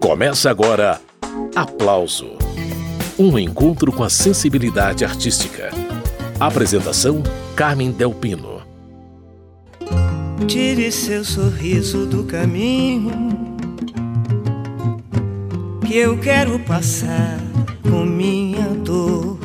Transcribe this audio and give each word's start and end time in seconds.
Começa 0.00 0.50
agora 0.50 1.00
Aplauso 1.54 2.36
Um 3.18 3.38
encontro 3.38 3.90
com 3.90 4.04
a 4.04 4.10
sensibilidade 4.10 5.04
artística. 5.04 5.70
Apresentação: 6.38 7.22
Carmen 7.56 7.90
Delpino. 7.90 8.60
Tire 10.46 10.92
seu 10.92 11.24
sorriso 11.24 12.06
do 12.06 12.24
caminho 12.24 13.10
que 15.86 15.96
eu 15.96 16.18
quero 16.18 16.58
passar 16.60 17.38
com 17.82 18.04
minha 18.04 18.68
dor. 18.84 19.38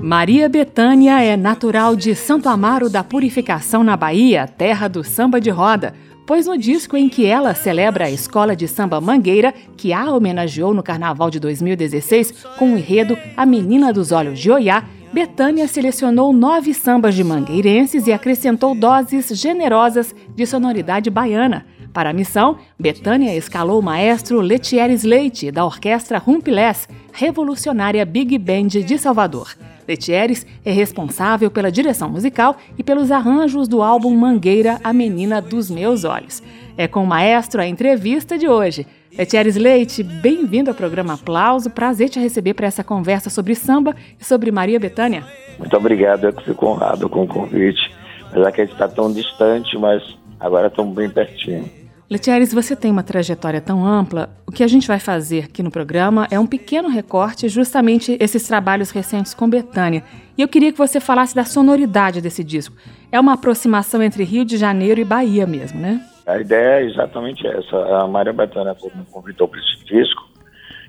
Maria 0.00 0.48
Betânia 0.48 1.20
é 1.20 1.36
natural 1.36 1.96
de 1.96 2.14
Santo 2.14 2.48
Amaro 2.48 2.88
da 2.88 3.02
Purificação, 3.02 3.82
na 3.82 3.96
Bahia, 3.96 4.46
terra 4.46 4.86
do 4.86 5.02
samba 5.02 5.40
de 5.40 5.50
roda 5.50 5.92
pois 6.26 6.46
no 6.46 6.58
disco 6.58 6.96
em 6.96 7.08
que 7.08 7.24
ela 7.24 7.54
celebra 7.54 8.06
a 8.06 8.10
escola 8.10 8.56
de 8.56 8.66
samba 8.66 9.00
Mangueira, 9.00 9.54
que 9.76 9.92
a 9.92 10.10
homenageou 10.10 10.74
no 10.74 10.82
carnaval 10.82 11.30
de 11.30 11.38
2016 11.38 12.44
com 12.58 12.74
o 12.74 12.76
enredo 12.76 13.16
A 13.36 13.46
Menina 13.46 13.92
dos 13.92 14.10
Olhos 14.10 14.38
de 14.38 14.50
Oiá, 14.50 14.84
Betânia 15.12 15.68
selecionou 15.68 16.32
nove 16.32 16.74
sambas 16.74 17.14
de 17.14 17.22
mangueirenses 17.22 18.06
e 18.06 18.12
acrescentou 18.12 18.74
doses 18.74 19.28
generosas 19.28 20.14
de 20.34 20.44
sonoridade 20.44 21.08
baiana. 21.08 21.64
Para 21.96 22.10
a 22.10 22.12
missão, 22.12 22.58
Betânia 22.78 23.34
escalou 23.34 23.80
o 23.80 23.82
maestro 23.82 24.42
Letieres 24.42 25.02
Leite, 25.02 25.50
da 25.50 25.64
orquestra 25.64 26.18
Rumpilés, 26.18 26.86
revolucionária 27.10 28.04
Big 28.04 28.36
Band 28.36 28.66
de 28.66 28.98
Salvador. 28.98 29.56
Letieres 29.88 30.46
é 30.62 30.70
responsável 30.70 31.50
pela 31.50 31.72
direção 31.72 32.10
musical 32.10 32.58
e 32.76 32.82
pelos 32.82 33.10
arranjos 33.10 33.66
do 33.66 33.80
álbum 33.82 34.14
Mangueira, 34.14 34.78
a 34.84 34.92
Menina 34.92 35.40
dos 35.40 35.70
Meus 35.70 36.04
Olhos. 36.04 36.42
É 36.76 36.86
com 36.86 37.02
o 37.02 37.06
maestro 37.06 37.62
a 37.62 37.66
entrevista 37.66 38.36
de 38.36 38.46
hoje. 38.46 38.86
Letieres 39.16 39.56
Leite, 39.56 40.02
bem-vindo 40.02 40.68
ao 40.68 40.76
programa 40.76 41.14
Aplauso. 41.14 41.70
Prazer 41.70 42.10
te 42.10 42.20
receber 42.20 42.52
para 42.52 42.66
essa 42.66 42.84
conversa 42.84 43.30
sobre 43.30 43.54
samba 43.54 43.96
e 44.20 44.22
sobre 44.22 44.52
Maria 44.52 44.78
Bethânia. 44.78 45.24
Muito 45.58 45.74
obrigado, 45.74 46.24
eu 46.24 46.32
que 46.34 46.44
fico 46.44 46.66
honrado 46.66 47.08
com 47.08 47.22
o 47.22 47.26
convite. 47.26 47.90
Apesar 48.28 48.52
que 48.52 48.60
a 48.60 48.64
gente 48.66 48.74
está 48.74 48.86
tão 48.86 49.10
distante, 49.10 49.78
mas 49.78 50.02
agora 50.38 50.66
estamos 50.66 50.94
bem 50.94 51.08
pertinho. 51.08 51.75
Letieres, 52.08 52.54
você 52.54 52.76
tem 52.76 52.90
uma 52.90 53.02
trajetória 53.02 53.60
tão 53.60 53.84
ampla. 53.84 54.30
O 54.46 54.52
que 54.52 54.62
a 54.62 54.68
gente 54.68 54.86
vai 54.86 54.98
fazer 55.00 55.44
aqui 55.44 55.62
no 55.62 55.70
programa 55.70 56.28
é 56.30 56.38
um 56.38 56.46
pequeno 56.46 56.88
recorte, 56.88 57.48
justamente 57.48 58.16
esses 58.20 58.46
trabalhos 58.46 58.90
recentes 58.90 59.34
com 59.34 59.50
Betânia. 59.50 60.04
E 60.38 60.42
eu 60.42 60.48
queria 60.48 60.70
que 60.70 60.78
você 60.78 61.00
falasse 61.00 61.34
da 61.34 61.44
sonoridade 61.44 62.20
desse 62.20 62.44
disco. 62.44 62.76
É 63.10 63.18
uma 63.18 63.34
aproximação 63.34 64.02
entre 64.02 64.22
Rio 64.22 64.44
de 64.44 64.56
Janeiro 64.56 65.00
e 65.00 65.04
Bahia 65.04 65.46
mesmo, 65.46 65.80
né? 65.80 66.00
A 66.26 66.38
ideia 66.38 66.80
é 66.80 66.84
exatamente 66.84 67.46
essa. 67.46 67.76
A 67.76 68.06
Maria 68.06 68.32
Betânia 68.32 68.76
me 68.94 69.04
convidou 69.06 69.48
para 69.48 69.60
esse 69.60 69.84
disco 69.84 70.26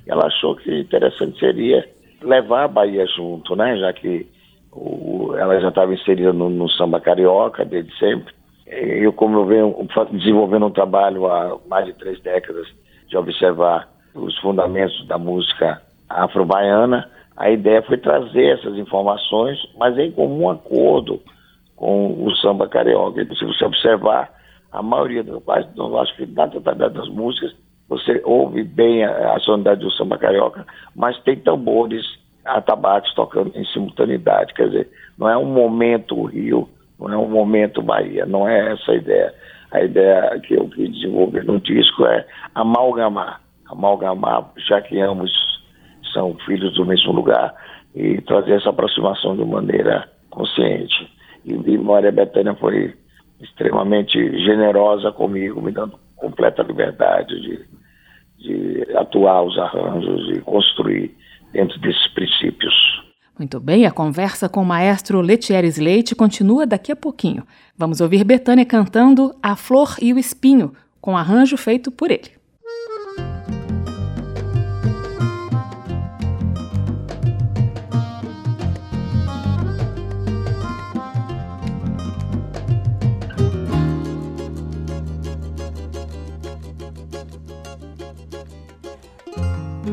ela 0.07 0.25
achou 0.25 0.55
que 0.55 0.73
interessante 0.79 1.37
seria 1.39 1.87
levar 2.21 2.63
a 2.63 2.67
Bahia 2.67 3.05
junto, 3.05 3.55
né? 3.55 3.77
Já 3.77 3.93
que 3.93 4.25
o, 4.71 5.35
ela 5.37 5.59
já 5.59 5.69
estava 5.69 5.93
inserida 5.93 6.33
no, 6.33 6.49
no 6.49 6.69
samba 6.69 6.99
carioca 6.99 7.65
desde 7.65 7.95
sempre 7.97 8.33
eu, 8.69 9.13
como 9.13 9.37
eu 9.39 9.45
venho 9.45 9.87
desenvolvendo 10.11 10.65
um 10.65 10.71
trabalho 10.71 11.27
há 11.27 11.57
mais 11.67 11.85
de 11.85 11.93
três 11.93 12.19
décadas 12.21 12.67
de 13.07 13.17
observar 13.17 13.87
os 14.13 14.37
fundamentos 14.39 15.07
da 15.07 15.17
música 15.17 15.81
afro-baiana, 16.09 17.09
a 17.35 17.49
ideia 17.49 17.81
foi 17.83 17.97
trazer 17.97 18.57
essas 18.57 18.75
informações, 18.77 19.57
mas 19.77 19.97
em 19.97 20.11
comum 20.11 20.49
acordo 20.49 21.21
com 21.75 22.25
o 22.25 22.35
samba 22.37 22.67
carioca. 22.67 23.23
Se 23.35 23.45
você 23.45 23.63
observar, 23.63 24.31
a 24.71 24.81
maioria, 24.81 25.23
quase, 25.45 25.67
não 25.75 25.97
acho 25.99 26.15
que 26.15 26.25
na 26.25 26.47
totalidade 26.47 26.95
das 26.95 27.07
músicas, 27.09 27.55
você 27.87 28.21
ouve 28.25 28.63
bem 28.63 29.05
a, 29.05 29.35
a 29.35 29.39
sonoridade 29.39 29.81
do 29.81 29.91
samba 29.91 30.17
carioca, 30.17 30.65
mas 30.95 31.17
tem 31.21 31.37
tambores, 31.37 32.03
atabaques 32.43 33.13
tocando 33.13 33.51
em 33.55 33.65
simultaneidade. 33.65 34.53
Quer 34.53 34.67
dizer, 34.67 34.89
não 35.17 35.29
é 35.29 35.37
um 35.37 35.45
momento 35.45 36.23
Rio, 36.23 36.67
não 36.99 37.11
é 37.11 37.17
um 37.17 37.29
momento 37.29 37.81
Bahia, 37.81 38.25
não 38.25 38.47
é 38.47 38.73
essa 38.73 38.91
a 38.91 38.95
ideia. 38.95 39.33
A 39.71 39.81
ideia 39.81 40.39
que 40.39 40.53
eu 40.53 40.69
quis 40.69 40.91
desenvolver 40.93 41.43
no 41.43 41.59
disco 41.59 42.05
é 42.05 42.25
amalgamar, 42.55 43.41
amalgamar, 43.69 44.51
já 44.67 44.81
que 44.81 44.99
ambos 44.99 45.31
são 46.13 46.35
filhos 46.45 46.73
do 46.75 46.85
mesmo 46.85 47.11
lugar, 47.11 47.53
e 47.93 48.21
trazer 48.21 48.53
essa 48.53 48.69
aproximação 48.69 49.35
de 49.35 49.43
maneira 49.43 50.09
consciente. 50.29 51.11
E, 51.43 51.51
e 51.51 51.77
Maria 51.77 52.11
Bethânia 52.11 52.55
foi 52.55 52.95
extremamente 53.41 54.17
generosa 54.43 55.11
comigo, 55.11 55.61
me 55.61 55.71
dando 55.71 55.99
completa 56.15 56.63
liberdade 56.63 57.39
de, 57.41 57.65
de 58.39 58.95
atuar 58.95 59.43
os 59.43 59.57
arranjos 59.57 60.37
e 60.37 60.41
construir 60.41 61.15
dentro 61.51 61.79
desses 61.79 62.07
princípios. 62.13 62.73
Muito 63.37 63.59
bem, 63.59 63.85
a 63.85 63.91
conversa 63.91 64.49
com 64.49 64.63
o 64.63 64.65
maestro 64.65 65.21
Letieres 65.21 65.77
Leite 65.77 66.15
continua 66.15 66.65
daqui 66.65 66.91
a 66.91 66.95
pouquinho. 66.95 67.45
Vamos 67.77 68.01
ouvir 68.01 68.23
Betânia 68.23 68.65
cantando 68.65 69.35
A 69.43 69.55
Flor 69.55 69.95
e 70.01 70.11
o 70.11 70.17
Espinho, 70.17 70.73
com 70.99 71.15
arranjo 71.15 71.55
feito 71.55 71.91
por 71.91 72.09
ele. 72.09 72.31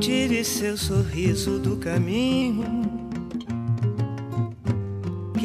Tire 0.00 0.44
seu 0.44 0.76
sorriso 0.76 1.58
do 1.58 1.76
caminho 1.76 3.03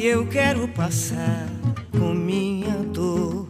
que 0.00 0.06
eu 0.06 0.26
quero 0.26 0.66
passar 0.66 1.46
com 1.92 2.14
minha 2.14 2.74
dor. 2.90 3.46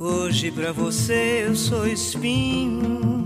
Hoje 0.00 0.50
pra 0.50 0.72
você 0.72 1.44
eu 1.46 1.54
sou 1.54 1.86
espinho. 1.86 3.24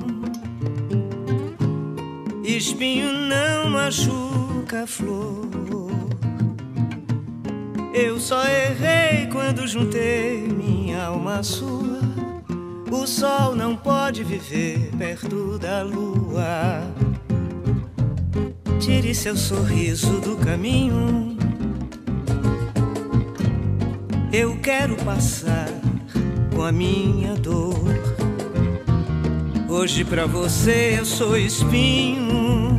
Espinho 2.44 3.10
não 3.12 3.70
machuca 3.70 4.82
a 4.82 4.86
flor. 4.86 5.48
Eu 7.94 8.20
só 8.20 8.42
errei 8.44 9.26
quando 9.32 9.66
juntei 9.66 10.42
minha 10.42 11.04
alma 11.04 11.42
sua. 11.42 12.02
O 12.90 13.06
sol 13.06 13.54
não 13.54 13.74
pode 13.74 14.22
viver 14.22 14.90
perto 14.98 15.58
da 15.58 15.82
lua. 15.82 16.82
Tire 18.78 19.14
seu 19.14 19.34
sorriso 19.34 20.20
do 20.20 20.36
caminho 20.36 21.37
eu 24.32 24.58
quero 24.58 24.94
passar 24.96 25.68
com 26.54 26.62
a 26.62 26.70
minha 26.70 27.34
dor. 27.34 27.78
Hoje 29.68 30.04
pra 30.04 30.26
você 30.26 30.96
eu 30.98 31.04
sou 31.04 31.36
espinho. 31.36 32.78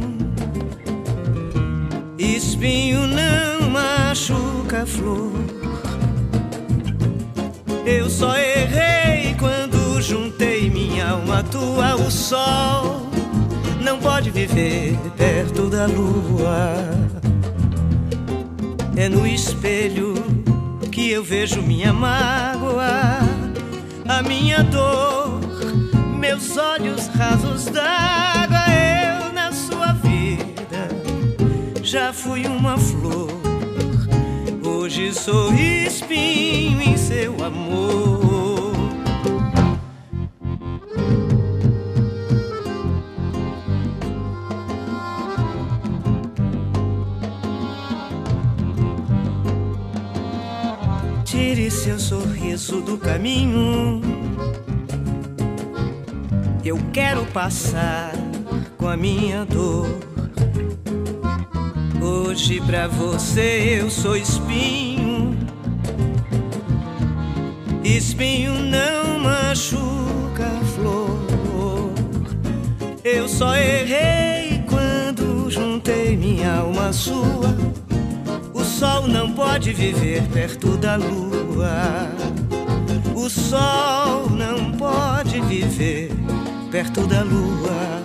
Espinho 2.18 3.08
não 3.08 3.70
machuca 3.70 4.84
a 4.84 4.86
flor. 4.86 5.32
Eu 7.86 8.10
só 8.10 8.36
errei 8.38 9.36
quando 9.40 10.02
juntei 10.02 10.70
minha 10.70 11.10
alma 11.12 11.44
tua. 11.44 11.96
O 11.96 12.12
sol 12.12 13.10
não 13.82 13.98
pode 13.98 14.30
viver 14.30 14.96
perto 15.18 15.68
da 15.68 15.88
lua. 15.88 16.76
É 18.96 19.08
no 19.08 19.26
espelho 19.26 20.39
que 21.00 21.12
eu 21.12 21.24
vejo 21.24 21.62
minha 21.62 21.94
mágoa, 21.94 23.20
a 24.06 24.22
minha 24.22 24.62
dor, 24.64 25.40
meus 26.14 26.58
olhos 26.58 27.08
rasos 27.08 27.68
d'água. 27.68 28.66
Eu 28.70 29.32
na 29.32 29.50
sua 29.54 29.94
vida 29.94 30.90
já 31.82 32.12
fui 32.12 32.46
uma 32.46 32.78
flor, 32.78 33.32
hoje 34.62 35.14
sou 35.14 35.54
espinho 35.54 36.82
em 36.82 36.98
seu 36.98 37.46
amor. 37.46 38.39
Do 52.78 52.98
caminho. 53.00 54.00
Eu 56.64 56.78
quero 56.94 57.26
passar 57.26 58.12
com 58.78 58.88
a 58.88 58.96
minha 58.96 59.44
dor. 59.44 59.88
Hoje 62.00 62.62
pra 62.62 62.88
você 62.88 63.80
eu 63.82 63.90
sou 63.90 64.16
espinho. 64.16 65.36
Espinho 67.84 68.54
não 68.54 69.20
machuca 69.20 70.46
a 70.46 70.66
flor. 70.66 71.20
Eu 73.04 73.28
só 73.28 73.56
errei 73.56 74.64
quando 74.70 75.50
juntei 75.50 76.16
minha 76.16 76.58
alma 76.58 76.94
sua. 76.94 77.58
O 78.54 78.64
sol 78.64 79.08
não 79.08 79.34
pode 79.34 79.74
viver 79.74 80.22
perto 80.28 80.78
da 80.78 80.98
lua. 80.98 82.29
Sol 83.50 84.30
não 84.30 84.74
pode 84.74 85.42
viver 85.42 86.12
perto 86.70 87.08
da 87.08 87.24
lua. 87.24 88.04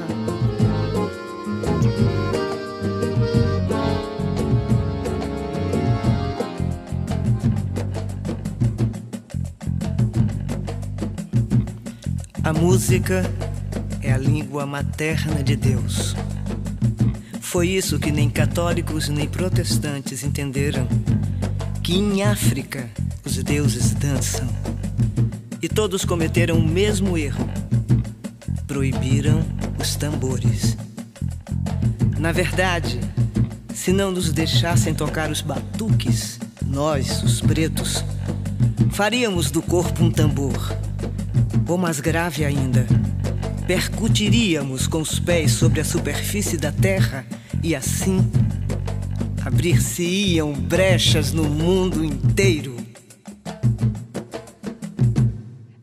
A 12.43 12.53
música 12.55 13.31
é 14.01 14.15
a 14.15 14.17
língua 14.17 14.65
materna 14.65 15.43
de 15.43 15.57
Deus. 15.57 16.17
Foi 17.43 17.69
isso 17.69 17.99
que 17.99 18.11
nem 18.11 18.31
católicos 18.31 19.11
nem 19.11 19.29
protestantes 19.29 20.25
entenderam: 20.25 20.89
que 21.83 21.99
em 21.99 22.23
África 22.23 22.89
os 23.27 23.37
deuses 23.43 23.93
dançam. 23.93 24.64
E 25.65 25.69
todos 25.69 26.05
cometeram 26.05 26.59
o 26.59 26.69
mesmo 26.69 27.17
erro: 27.17 27.49
proibiram 28.67 29.43
os 29.81 29.97
tambores. 29.97 30.77
Na 32.19 32.33
verdade, 32.33 33.01
se 33.73 33.91
não 33.91 34.11
nos 34.11 34.31
deixassem 34.31 34.93
tocar 34.93 35.31
os 35.31 35.41
batuques, 35.41 36.39
nós, 36.67 37.23
os 37.23 37.41
pretos, 37.41 38.05
faríamos 38.93 39.51
do 39.51 39.63
corpo 39.63 40.05
um 40.05 40.11
tambor 40.11 40.77
ou 41.67 41.79
mais 41.79 41.99
grave 41.99 42.45
ainda, 42.45 42.87
percutiríamos 43.67 44.87
com 44.87 45.01
os 45.01 45.19
pés 45.19 45.53
sobre 45.53 45.81
a 45.81 45.85
superfície 45.85 46.59
da 46.59 46.73
terra 46.73 47.25
e 47.63 47.75
assim 47.75 48.31
abrir-se-iam 49.43 50.53
brechas 50.53 51.33
no 51.33 51.45
mundo 51.45 52.05
inteiro. 52.05 52.74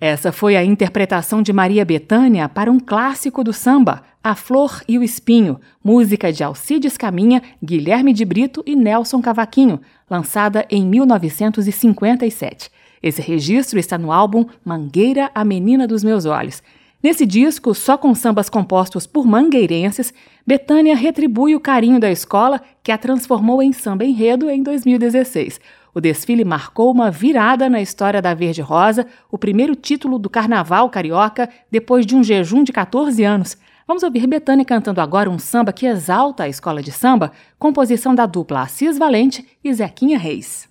Essa 0.01 0.31
foi 0.31 0.56
a 0.56 0.65
interpretação 0.65 1.44
de 1.44 1.53
Maria 1.53 1.86
Bethânia 1.86 2.50
para 2.50 2.71
um 2.71 2.80
clássico 2.80 3.44
do 3.44 3.53
samba, 3.53 4.01
A 4.24 4.33
Flor 4.33 4.81
e 4.88 4.98
o 4.98 5.03
Espinho, 5.03 5.62
música 5.83 6.33
de 6.33 6.44
Alcides 6.44 6.98
Caminha, 6.98 7.39
Guilherme 7.63 8.12
de 8.12 8.25
Brito 8.25 8.63
e 8.65 8.75
Nelson 8.75 9.21
Cavaquinho, 9.21 9.80
lançada 10.09 10.65
em 10.71 10.83
1957. 10.88 12.71
Esse 13.03 13.21
registro 13.21 13.77
está 13.77 13.95
no 13.95 14.12
álbum 14.12 14.48
Mangueira, 14.65 15.30
a 15.36 15.45
Menina 15.45 15.88
dos 15.88 16.03
Meus 16.03 16.25
Olhos. 16.25 16.63
Nesse 17.03 17.24
disco, 17.24 17.75
só 17.75 17.95
com 17.95 18.15
sambas 18.15 18.50
compostos 18.50 19.06
por 19.06 19.27
mangueirenses, 19.27 20.12
Betânia 20.45 20.95
retribui 20.95 21.53
o 21.53 21.59
carinho 21.59 22.00
da 22.00 22.09
escola 22.09 22.59
que 22.81 22.92
a 22.92 22.98
transformou 22.98 23.62
em 23.62 23.71
samba 23.71 24.03
enredo 24.03 24.50
em 24.50 24.63
2016. 24.63 25.62
O 25.93 25.99
desfile 25.99 26.45
marcou 26.45 26.91
uma 26.91 27.11
virada 27.11 27.69
na 27.69 27.81
história 27.81 28.21
da 28.21 28.33
Verde 28.33 28.61
Rosa, 28.61 29.05
o 29.29 29.38
primeiro 29.38 29.75
título 29.75 30.17
do 30.17 30.29
Carnaval 30.29 30.89
Carioca 30.89 31.49
depois 31.69 32.05
de 32.05 32.15
um 32.15 32.23
jejum 32.23 32.63
de 32.63 32.71
14 32.71 33.23
anos. 33.23 33.57
Vamos 33.85 34.03
ouvir 34.03 34.25
Betânia 34.25 34.63
cantando 34.63 35.01
agora 35.01 35.29
um 35.29 35.38
samba 35.38 35.73
que 35.73 35.85
exalta 35.85 36.43
a 36.43 36.49
escola 36.49 36.81
de 36.81 36.91
samba, 36.91 37.31
composição 37.59 38.15
da 38.15 38.25
dupla 38.25 38.61
Assis 38.61 38.97
Valente 38.97 39.45
e 39.63 39.73
Zequinha 39.73 40.17
Reis. 40.17 40.69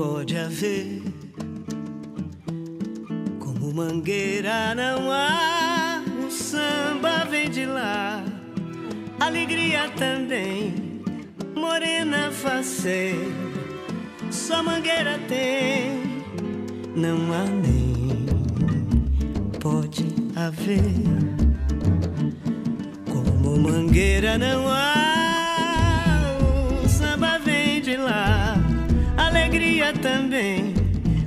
Pode 0.00 0.34
haver. 0.34 1.02
Como 3.38 3.74
mangueira 3.74 4.74
não 4.74 5.12
há, 5.12 6.02
o 6.26 6.30
samba 6.30 7.26
vem 7.30 7.50
de 7.50 7.66
lá, 7.66 8.24
alegria 9.20 9.90
também, 9.98 11.02
morena 11.54 12.30
faceira, 12.30 13.18
só 14.30 14.62
mangueira 14.62 15.18
tem, 15.28 16.00
não 16.96 17.18
há 17.34 17.44
nem 17.44 18.24
pode 19.60 20.06
haver. 20.34 20.80
Como 23.04 23.58
mangueira 23.58 24.38
não 24.38 24.66
há 24.66 24.99
também, 29.92 30.74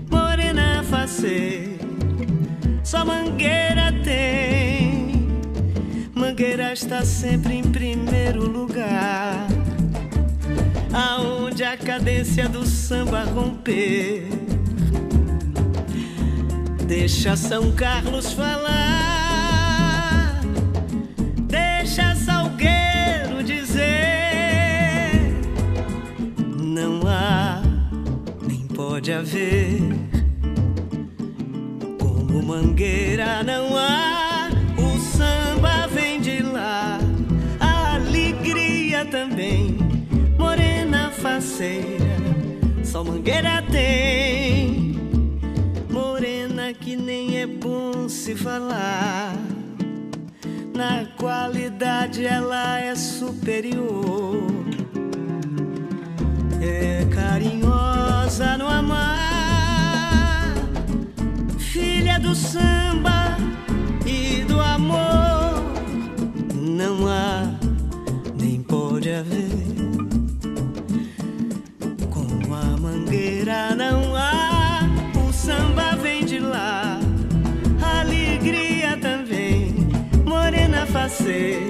morena 0.10 0.84
faceira, 0.84 1.80
só 2.84 3.04
mangueira 3.06 3.92
tem. 4.04 5.28
Mangueira 6.14 6.72
está 6.72 7.04
sempre 7.04 7.56
em 7.56 7.64
primeiro 7.64 8.48
lugar, 8.48 9.48
aonde 10.94 11.64
a 11.64 11.76
cadência 11.78 12.48
do 12.48 12.66
samba 12.66 13.24
romper. 13.24 14.28
Deixa 16.88 17.36
São 17.36 17.72
Carlos 17.72 18.34
falar, 18.34 19.13
pode 29.04 29.12
haver. 29.12 29.82
Como 32.00 32.42
mangueira 32.42 33.44
não 33.44 33.78
há, 33.78 34.50
o 34.78 34.98
samba 34.98 35.88
vem 35.88 36.22
de 36.22 36.42
lá, 36.42 37.00
a 37.60 37.96
alegria 37.96 39.04
também, 39.04 39.78
morena 40.40 41.12
faceira, 41.12 42.16
só 42.82 43.04
mangueira 43.04 43.62
tem. 43.70 44.94
Morena 45.92 46.74
que 46.74 46.96
nem 46.96 47.40
é 47.40 47.46
bom 47.46 48.08
se 48.08 48.34
falar. 48.36 49.36
Na 50.74 51.06
qualidade 51.18 52.26
ela 52.26 52.80
é 52.80 52.96
superior. 52.96 54.48
É 56.62 57.06
no 58.40 58.68
amar, 58.68 60.56
filha 61.60 62.20
do 62.20 62.34
samba 62.34 63.38
e 64.08 64.44
do 64.46 64.60
amor. 64.60 65.62
Não 66.56 67.08
há, 67.08 67.44
nem 68.36 68.60
pode 68.64 69.12
haver. 69.12 69.52
Como 72.10 72.56
a 72.56 72.78
mangueira 72.82 73.76
não 73.76 74.16
há, 74.16 74.80
o 75.28 75.32
samba 75.32 75.96
vem 76.02 76.26
de 76.26 76.40
lá, 76.40 77.00
alegria 78.00 78.98
também, 78.98 79.76
morena 80.26 80.88
faceira, 80.88 81.62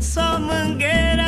só 0.00 0.38
mangueira 0.38 1.27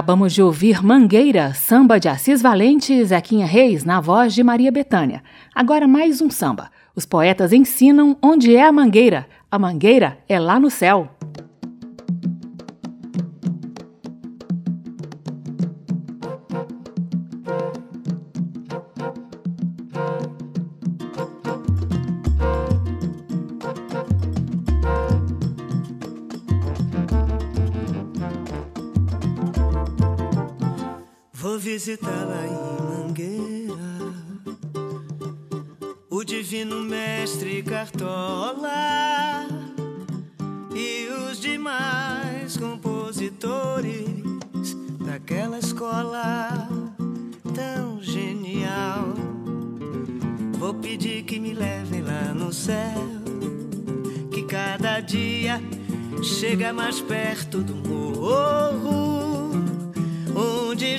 Acabamos 0.00 0.32
de 0.32 0.42
ouvir 0.42 0.82
Mangueira, 0.82 1.52
samba 1.52 2.00
de 2.00 2.08
Assis 2.08 2.40
Valente 2.40 2.90
e 2.90 3.04
Zequinha 3.04 3.44
Reis, 3.44 3.84
na 3.84 4.00
voz 4.00 4.32
de 4.32 4.42
Maria 4.42 4.72
Betânia. 4.72 5.22
Agora 5.54 5.86
mais 5.86 6.22
um 6.22 6.30
samba. 6.30 6.70
Os 6.96 7.04
poetas 7.04 7.52
ensinam 7.52 8.16
onde 8.22 8.56
é 8.56 8.64
a 8.64 8.72
mangueira. 8.72 9.26
A 9.50 9.58
mangueira 9.58 10.16
é 10.26 10.40
lá 10.40 10.58
no 10.58 10.70
céu. 10.70 11.19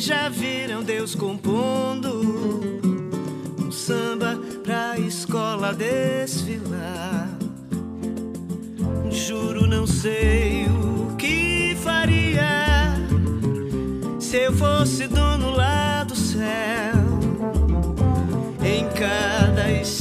Já 0.02 0.30
viram 0.30 0.82
Deus 0.82 1.14
compondo 1.14 2.10
um 3.60 3.72
samba 3.72 4.36
pra 4.64 4.98
escola 4.98 5.76
desfilar. 5.76 7.30
Juro, 9.12 9.68
não 9.68 9.86
sei 9.86 10.66
o 10.66 11.16
que 11.18 11.78
faria 11.84 12.96
se 14.20 14.38
eu 14.38 14.54
fosse 14.54 15.08
dono 15.08 15.52
lá 15.52 16.04
do 16.04 16.16
céu. 16.16 16.96
Em 18.64 18.88
cada 18.98 19.72
estrela 19.72 20.01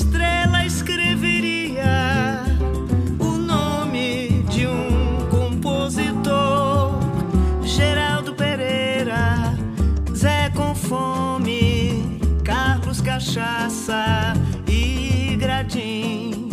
Cachaça 13.30 14.34
e 14.66 15.36
Gradim. 15.36 16.50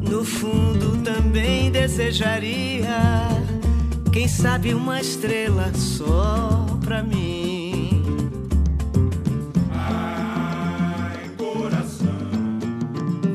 No 0.00 0.24
fundo 0.24 0.96
também 1.02 1.70
desejaria, 1.70 2.88
quem 4.10 4.26
sabe, 4.26 4.72
uma 4.72 4.98
estrela 4.98 5.70
só 5.74 6.64
pra 6.82 7.02
mim. 7.02 8.02
Ai, 9.74 11.28
coração, 11.36 12.08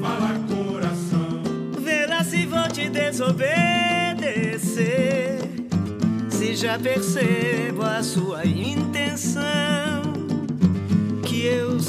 fala 0.02 0.40
coração. 0.50 1.44
Vê 1.84 2.08
lá 2.08 2.24
se 2.24 2.48
vou 2.48 2.68
te 2.70 2.90
desobedecer. 2.90 5.38
Se 6.32 6.56
já 6.56 6.80
percebo 6.80 7.84
a 7.84 8.02
sua 8.02 8.44
intenção, 8.44 9.83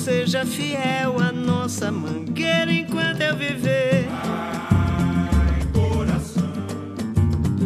seja 0.05 0.45
fiel 0.45 1.19
à 1.19 1.33
nossa 1.33 1.91
mangueira 1.91 2.71
enquanto 2.71 3.23
eu 3.23 3.35
viver. 3.37 4.07
Ai, 4.11 5.67
coração, 5.73 6.53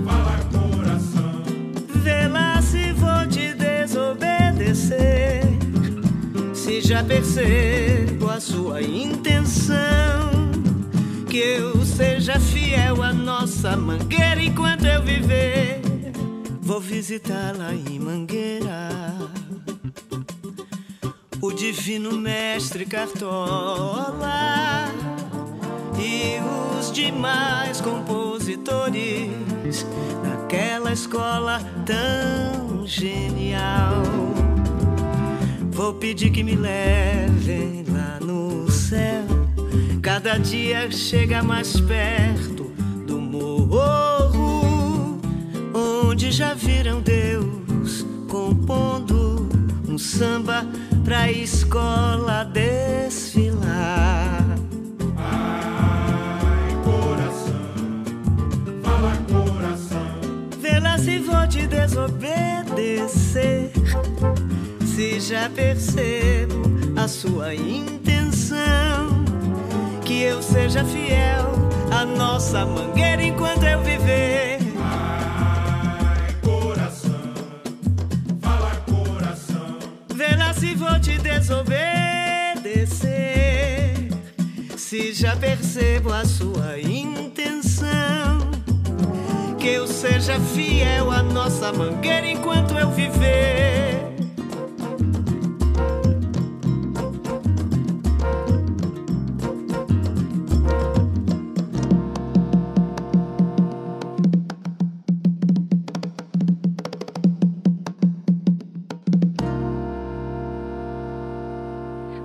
fala 0.06 0.38
coração. 0.52 1.42
Vê 1.96 2.28
lá 2.28 2.62
se 2.62 2.92
vou 2.92 3.26
te 3.26 3.54
desobedecer. 3.54 5.42
Se 6.54 6.80
já 6.80 7.02
percebo 7.02 8.30
a 8.30 8.38
sua 8.38 8.82
intenção, 8.82 10.30
que 11.28 11.38
eu 11.38 11.84
seja 11.84 12.38
fiel 12.38 13.02
à 13.02 13.12
nossa 13.12 13.76
mangueira 13.76 14.40
enquanto 14.40 14.86
eu 14.86 15.02
viver. 15.02 15.80
Vou 16.62 16.80
visitá-la 16.80 17.74
em 17.74 17.98
Mangueira. 17.98 19.17
O 21.48 21.54
divino 21.54 22.12
mestre 22.12 22.84
Cartola 22.84 24.92
e 25.98 26.36
os 26.78 26.92
demais 26.92 27.80
compositores 27.80 29.86
daquela 30.22 30.92
escola 30.92 31.62
tão 31.86 32.86
genial. 32.86 34.02
Vou 35.70 35.94
pedir 35.94 36.30
que 36.32 36.44
me 36.44 36.54
levem 36.54 37.82
lá 37.88 38.18
no 38.20 38.70
céu. 38.70 39.24
Cada 40.02 40.36
dia 40.36 40.90
chega 40.90 41.42
mais 41.42 41.80
perto 41.80 42.64
do 43.06 43.18
morro, 43.18 45.18
onde 46.04 46.30
já 46.30 46.52
viram 46.52 47.00
Deus 47.00 48.04
compondo 48.28 49.48
um 49.88 49.96
samba 49.96 50.66
pra 51.08 51.32
escola 51.32 52.44
desfilar. 52.52 54.44
Ai, 55.16 56.76
coração, 56.84 57.64
fala 58.82 59.16
coração. 59.26 60.20
Vê 60.60 60.78
lá 60.78 60.98
se 60.98 61.18
vou 61.20 61.48
te 61.48 61.66
desobedecer. 61.66 63.72
Se 64.84 65.18
já 65.18 65.48
percebo 65.48 66.60
a 66.94 67.08
sua 67.08 67.54
intenção, 67.54 69.24
que 70.04 70.20
eu 70.20 70.42
seja 70.42 70.84
fiel 70.84 71.54
à 71.90 72.04
nossa 72.04 72.66
mangueira 72.66 73.22
enquanto 73.22 73.64
eu 73.64 73.82
viver. 73.82 74.67
Se 80.58 80.74
vou 80.74 80.98
te 81.00 81.16
desobedecer. 81.18 81.78
Se 84.76 85.12
já 85.12 85.36
percebo 85.36 86.12
a 86.12 86.24
sua 86.24 86.80
intenção, 86.80 88.40
que 89.58 89.68
eu 89.68 89.86
seja 89.86 90.40
fiel 90.40 91.12
à 91.12 91.22
nossa 91.22 91.72
mangueira 91.72 92.28
enquanto 92.28 92.74
eu 92.74 92.90
viver. 92.90 94.07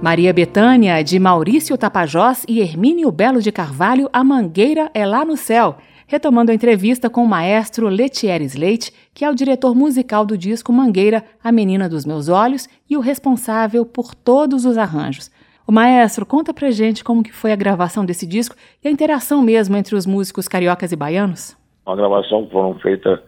Maria 0.04 0.34
Betânia, 0.34 1.02
de 1.02 1.18
Maurício 1.18 1.78
Tapajós 1.78 2.46
e 2.46 2.60
Hermínio 2.60 3.10
Belo 3.10 3.42
de 3.42 3.54
Carvalho, 3.54 4.10
A 4.12 4.22
Mangueira 4.22 4.92
é 4.94 5.06
lá 5.06 5.24
no 5.24 5.38
céu. 5.38 5.78
Retomando 6.06 6.52
a 6.52 6.54
entrevista 6.54 7.10
com 7.10 7.24
o 7.24 7.26
maestro 7.26 7.88
Letieres 7.88 8.54
Leite, 8.54 8.92
que 9.14 9.24
é 9.24 9.30
o 9.30 9.34
diretor 9.34 9.74
musical 9.74 10.26
do 10.26 10.38
disco 10.38 10.74
Mangueira, 10.74 11.24
A 11.42 11.54
Menina 11.54 11.88
dos 11.88 12.06
Meus 12.06 12.28
Olhos 12.28 12.68
e 12.90 12.98
o 12.98 13.00
responsável 13.00 13.86
por 13.86 14.14
todos 14.14 14.66
os 14.66 14.78
arranjos. 14.78 15.32
O 15.66 15.72
maestro, 15.72 16.26
conta 16.26 16.54
pra 16.54 16.70
gente 16.70 17.02
como 17.02 17.24
que 17.24 17.32
foi 17.32 17.54
a 17.54 17.56
gravação 17.56 18.06
desse 18.06 18.28
disco 18.28 18.58
e 18.84 18.90
a 18.90 18.92
interação 18.92 19.42
mesmo 19.42 19.78
entre 19.78 19.96
os 19.96 20.06
músicos 20.06 20.50
cariocas 20.50 20.92
e 20.92 20.98
baianos. 20.98 21.56
Uma 21.86 21.96
gravação 21.96 22.46
que 22.46 22.52
foram 22.52 22.78
feitas 22.80 23.22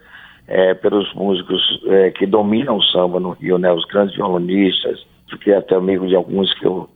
é, 0.46 0.74
pelos 0.74 1.13
músicos 1.13 1.62
é, 1.86 2.12
que 2.12 2.25
dominam 2.25 2.75
o 2.75 2.84
samba 2.84 3.17
no 3.17 3.29
Rio, 3.29 3.58
né? 3.58 3.72
Os 3.72 3.86
grandes 3.86 4.13
violonistas, 4.17 5.05
fiquei 5.29 5.53
até 5.53 5.75
amigo 5.75 6.08
de 6.08 6.15
alguns 6.15 6.53
que 6.55 6.65
eu 6.65 6.89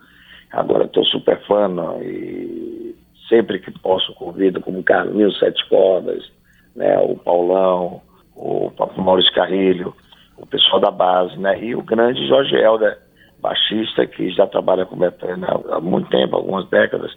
agora 0.51 0.85
estou 0.85 1.05
super 1.05 1.39
fã 1.45 1.69
e 2.01 2.95
sempre 3.27 3.59
que 3.59 3.71
posso 3.79 4.13
convido, 4.15 4.61
como 4.61 4.83
Carlinhos 4.83 5.37
Sete 5.39 5.67
Cordas, 5.69 6.29
né? 6.75 6.97
O 6.99 7.15
Paulão, 7.15 8.01
o 8.35 8.71
Papo 8.71 9.01
Maurício 9.01 9.33
Carrilho, 9.33 9.93
o 10.37 10.45
pessoal 10.45 10.79
da 10.79 10.91
base, 10.91 11.37
né? 11.37 11.63
E 11.63 11.75
o 11.75 11.83
grande 11.83 12.27
Jorge 12.27 12.55
Helder, 12.55 12.97
baixista 13.41 14.05
que 14.07 14.31
já 14.31 14.47
trabalha 14.47 14.85
com 14.85 14.97
Betânia 14.97 15.47
há 15.71 15.79
muito 15.79 16.09
tempo, 16.09 16.35
algumas 16.35 16.67
décadas, 16.69 17.11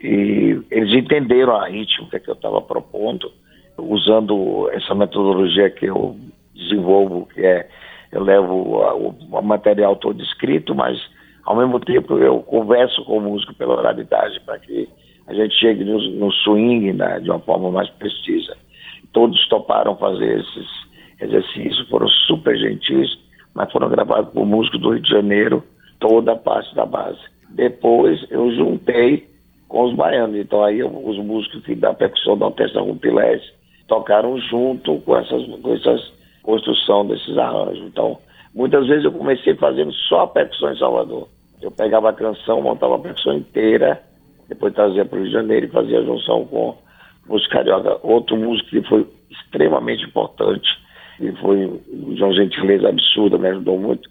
e 0.00 0.60
eles 0.70 0.92
entenderam 0.94 1.56
a 1.56 1.68
rítmica 1.68 2.20
que 2.20 2.30
eu 2.30 2.34
estava 2.34 2.60
propondo, 2.60 3.30
usando 3.76 4.68
essa 4.72 4.94
metodologia 4.94 5.70
que 5.70 5.86
eu 5.86 6.16
desenvolvo, 6.54 7.26
que 7.26 7.44
é 7.44 7.68
eu 8.12 8.22
levo 8.22 8.54
o, 8.54 9.42
material 9.42 9.96
todo 9.96 10.22
escrito, 10.22 10.74
mas 10.74 10.98
ao 11.44 11.56
mesmo 11.56 11.78
tempo 11.80 12.18
eu 12.18 12.40
converso 12.40 13.04
com 13.04 13.18
o 13.18 13.20
músico 13.20 13.54
pela 13.54 13.76
oralidade 13.76 14.40
para 14.40 14.58
que 14.58 14.88
a 15.26 15.34
gente 15.34 15.54
chegue 15.54 15.84
no, 15.84 15.98
no 15.98 16.32
swing 16.32 16.92
né, 16.92 17.20
de 17.20 17.30
uma 17.30 17.40
forma 17.40 17.70
mais 17.70 17.88
precisa. 17.90 18.56
Todos 19.12 19.46
toparam 19.48 19.96
fazer 19.96 20.40
esses 20.40 20.66
exercícios, 21.20 21.88
foram 21.88 22.08
super 22.26 22.56
gentis, 22.56 23.18
mas 23.54 23.70
foram 23.72 23.88
gravados 23.88 24.32
por 24.32 24.46
músicos 24.46 24.80
do 24.80 24.90
Rio 24.90 25.02
de 25.02 25.10
Janeiro, 25.10 25.62
toda 26.00 26.32
a 26.32 26.36
parte 26.36 26.74
da 26.74 26.86
base. 26.86 27.18
Depois 27.50 28.24
eu 28.30 28.50
juntei 28.54 29.28
com 29.68 29.84
os 29.84 29.94
baianos, 29.94 30.36
então 30.36 30.64
aí 30.64 30.82
os 30.82 31.18
músicos 31.18 31.62
da 31.78 31.92
percussão 31.92 32.38
da 32.38 32.46
Orquestra 32.46 32.80
Rumpilés 32.80 33.42
tocaram 33.86 34.38
junto 34.38 34.98
com 35.00 35.16
essas, 35.16 35.44
com 35.46 35.74
essas 35.74 36.17
construção 36.48 37.06
desses 37.06 37.36
arranjos. 37.36 37.84
Então, 37.86 38.18
Muitas 38.54 38.86
vezes 38.86 39.04
eu 39.04 39.12
comecei 39.12 39.54
fazendo 39.54 39.92
só 39.92 40.22
a 40.22 40.26
percussão 40.26 40.72
em 40.72 40.78
Salvador. 40.78 41.28
Eu 41.60 41.70
pegava 41.70 42.10
a 42.10 42.12
canção, 42.12 42.62
montava 42.62 42.96
a 42.96 42.98
percussão 42.98 43.34
inteira, 43.34 44.02
depois 44.48 44.74
trazia 44.74 45.04
para 45.04 45.16
o 45.16 45.20
Rio 45.20 45.28
de 45.28 45.34
Janeiro 45.34 45.66
e 45.66 45.70
fazia 45.70 45.98
a 46.00 46.04
junção 46.04 46.44
com 46.46 46.76
música 47.28 47.58
carioca. 47.58 47.98
Outro 48.02 48.36
músico 48.36 48.70
que 48.70 48.82
foi 48.82 49.06
extremamente 49.30 50.04
importante 50.04 50.68
e 51.20 51.30
foi 51.32 51.80
uma 51.88 52.32
gentileza 52.32 52.88
absurda, 52.88 53.38
me 53.38 53.48
ajudou 53.48 53.78
muito, 53.78 54.08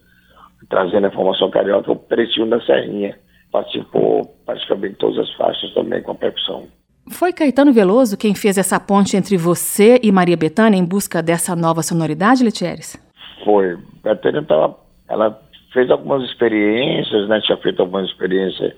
trazendo 0.70 1.08
a 1.08 1.12
formação 1.12 1.50
carioca, 1.50 1.92
o 1.92 1.96
Pretinho 1.96 2.48
da 2.48 2.62
Serrinha. 2.62 3.18
Participou 3.52 4.34
praticamente 4.46 4.96
todas 4.96 5.20
as 5.20 5.34
faixas 5.36 5.74
também 5.74 6.02
com 6.04 6.12
a 6.12 6.16
percussão. 6.16 6.68
Foi 7.10 7.32
Caetano 7.32 7.72
Veloso 7.72 8.18
quem 8.18 8.36
fez 8.36 8.58
essa 8.58 8.80
ponte 8.80 9.16
entre 9.16 9.38
você 9.38 10.00
e 10.04 10.12
Maria 10.12 10.36
Bethânia 10.36 10.78
em 10.78 10.86
busca 10.86 11.22
dessa 11.24 11.56
nova 11.56 11.82
sonoridade, 11.82 12.44
Letieres? 12.44 12.98
Foi. 13.44 13.74
A 14.04 14.10
Betânia 14.10 14.44
tava, 14.44 14.76
ela 15.10 15.40
fez 15.74 15.90
algumas 15.90 16.24
experiências, 16.24 17.28
né? 17.30 17.40
Tinha 17.42 17.58
feito 17.58 17.82
algumas 17.82 18.10
experiências 18.10 18.74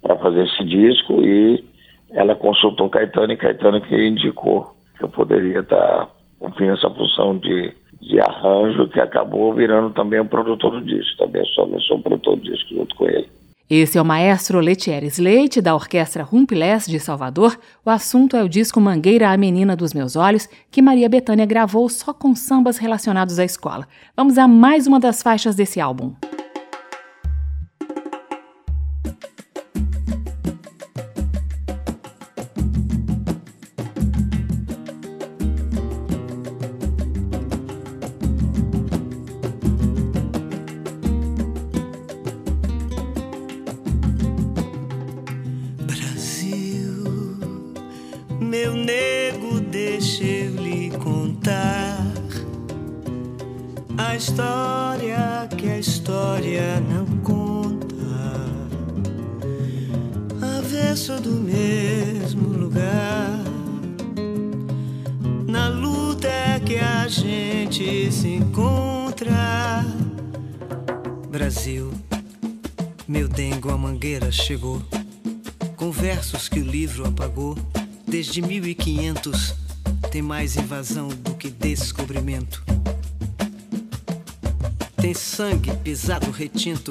para 0.00 0.16
fazer 0.16 0.44
esse 0.44 0.64
disco 0.64 1.22
e 1.22 1.64
ela 2.10 2.34
consultou 2.34 2.88
Caetano 2.88 3.32
e 3.32 3.36
Caetano 3.36 3.80
que 3.80 3.96
indicou 3.96 4.74
que 4.98 5.04
eu 5.04 5.08
poderia 5.08 5.60
estar 5.60 6.08
cumprindo 6.38 6.74
essa 6.74 6.90
função 6.90 7.38
de, 7.38 7.72
de 8.00 8.20
arranjo 8.20 8.88
que 8.88 9.00
acabou 9.00 9.54
virando 9.54 9.90
também 9.90 10.20
o 10.20 10.28
produtor 10.28 10.72
do 10.72 10.84
disco. 10.84 11.18
Também 11.18 11.44
sou, 11.46 11.68
eu 11.72 11.80
sou 11.80 11.98
o 11.98 12.02
produtor 12.02 12.36
do 12.36 12.42
disco 12.42 12.74
junto 12.74 12.94
com 12.96 13.06
ele. 13.06 13.28
Esse 13.70 13.96
é 13.96 14.02
o 14.02 14.04
maestro 14.04 14.60
Letieres 14.60 15.18
Leite, 15.18 15.60
da 15.60 15.74
Orquestra 15.74 16.22
Rumpilés 16.22 16.86
de 16.86 17.00
Salvador. 17.00 17.58
O 17.84 17.90
assunto 17.90 18.36
é 18.36 18.42
o 18.42 18.48
disco 18.48 18.80
Mangueira, 18.80 19.30
a 19.30 19.36
Menina 19.36 19.74
dos 19.74 19.94
Meus 19.94 20.14
Olhos, 20.14 20.48
que 20.70 20.82
Maria 20.82 21.08
Bethânia 21.08 21.46
gravou 21.46 21.88
só 21.88 22.12
com 22.12 22.34
sambas 22.34 22.76
relacionados 22.76 23.38
à 23.38 23.44
escola. 23.44 23.88
Vamos 24.16 24.36
a 24.36 24.46
mais 24.46 24.86
uma 24.86 25.00
das 25.00 25.22
faixas 25.22 25.54
desse 25.54 25.80
álbum. 25.80 26.12
Pisado 85.92 86.30
retinto 86.30 86.90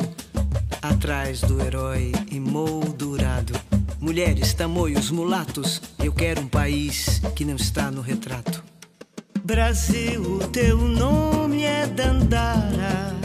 atrás 0.79 1.41
do 1.41 1.59
herói 1.59 2.11
emoldurado. 2.31 3.51
Mulheres, 3.99 4.53
tamoios, 4.53 5.09
mulatos, 5.09 5.81
eu 5.97 6.13
quero 6.13 6.41
um 6.41 6.47
país 6.47 7.19
que 7.35 7.43
não 7.43 7.55
está 7.55 7.89
no 7.89 7.99
retrato. 7.99 8.63
Brasil, 9.43 10.37
teu 10.53 10.77
nome 10.77 11.63
é 11.63 11.87
Dandara, 11.87 13.15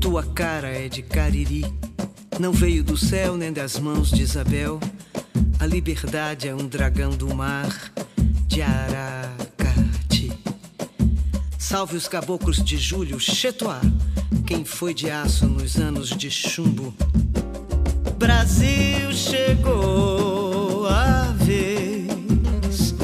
tua 0.00 0.22
cara 0.22 0.68
é 0.68 0.88
de 0.88 1.02
Cariri. 1.02 1.66
Não 2.40 2.50
veio 2.50 2.82
do 2.82 2.96
céu 2.96 3.36
nem 3.36 3.52
das 3.52 3.78
mãos 3.78 4.10
de 4.10 4.22
Isabel. 4.22 4.80
A 5.60 5.66
liberdade 5.66 6.48
é 6.48 6.54
um 6.54 6.66
dragão 6.66 7.10
do 7.10 7.34
mar 7.34 7.92
de 8.46 8.62
Aracati. 8.62 10.32
Salve 11.58 11.98
os 11.98 12.08
caboclos 12.08 12.64
de 12.64 12.78
julho, 12.78 13.20
Chetuá, 13.20 13.82
quem 14.48 14.64
foi 14.64 14.94
de 14.94 15.10
aço 15.10 15.46
nos 15.46 15.76
anos 15.76 16.08
de 16.08 16.30
chumbo. 16.30 16.94
Brasil 18.16 19.12
chegou 19.12 20.86
a 20.86 21.34
vez 21.34 22.94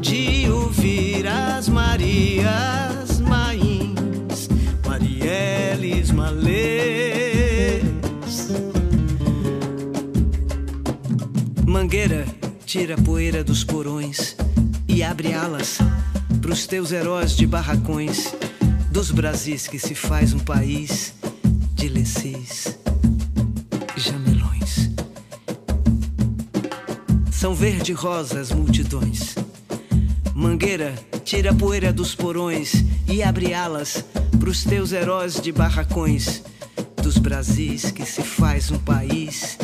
de 0.00 0.48
ouvir 0.48 1.26
as 1.26 1.68
Marias 1.68 3.20
Mains, 3.20 4.48
Marielles 4.86 6.10
Malês. 6.10 7.84
Mangueira, 11.66 12.24
tira 12.64 12.94
a 12.94 13.02
poeira 13.02 13.44
dos 13.44 13.62
porões 13.62 14.34
e 14.88 15.02
abre 15.02 15.34
alas 15.34 15.76
pros 16.40 16.66
teus 16.66 16.92
heróis 16.92 17.36
de 17.36 17.46
barracões, 17.46 18.34
dos 18.94 19.10
Brasis 19.10 19.66
que 19.66 19.76
se 19.76 19.92
faz 19.92 20.32
um 20.32 20.38
país 20.38 21.14
de 21.74 21.88
lecis 21.88 22.78
jamelões. 23.96 24.88
São 27.32 27.56
verde-rosa 27.56 28.38
as 28.38 28.52
multidões. 28.52 29.34
Mangueira, 30.32 30.94
tira 31.24 31.50
a 31.50 31.54
poeira 31.54 31.92
dos 31.92 32.14
porões 32.14 32.84
e 33.08 33.20
abre 33.20 33.52
alas 33.52 34.04
pros 34.38 34.62
teus 34.62 34.92
heróis 34.92 35.40
de 35.40 35.50
barracões, 35.50 36.44
dos 37.02 37.18
Brasis 37.18 37.90
que 37.90 38.06
se 38.06 38.22
faz 38.22 38.70
um 38.70 38.78
país 38.78 39.58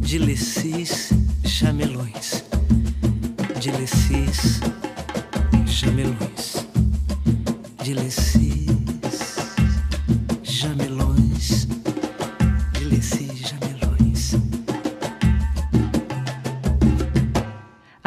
de 0.00 0.18
lecis 0.18 1.08
jamelões, 1.42 2.44
de 3.58 3.70
lecis 3.70 4.60
jamelões, 5.64 6.63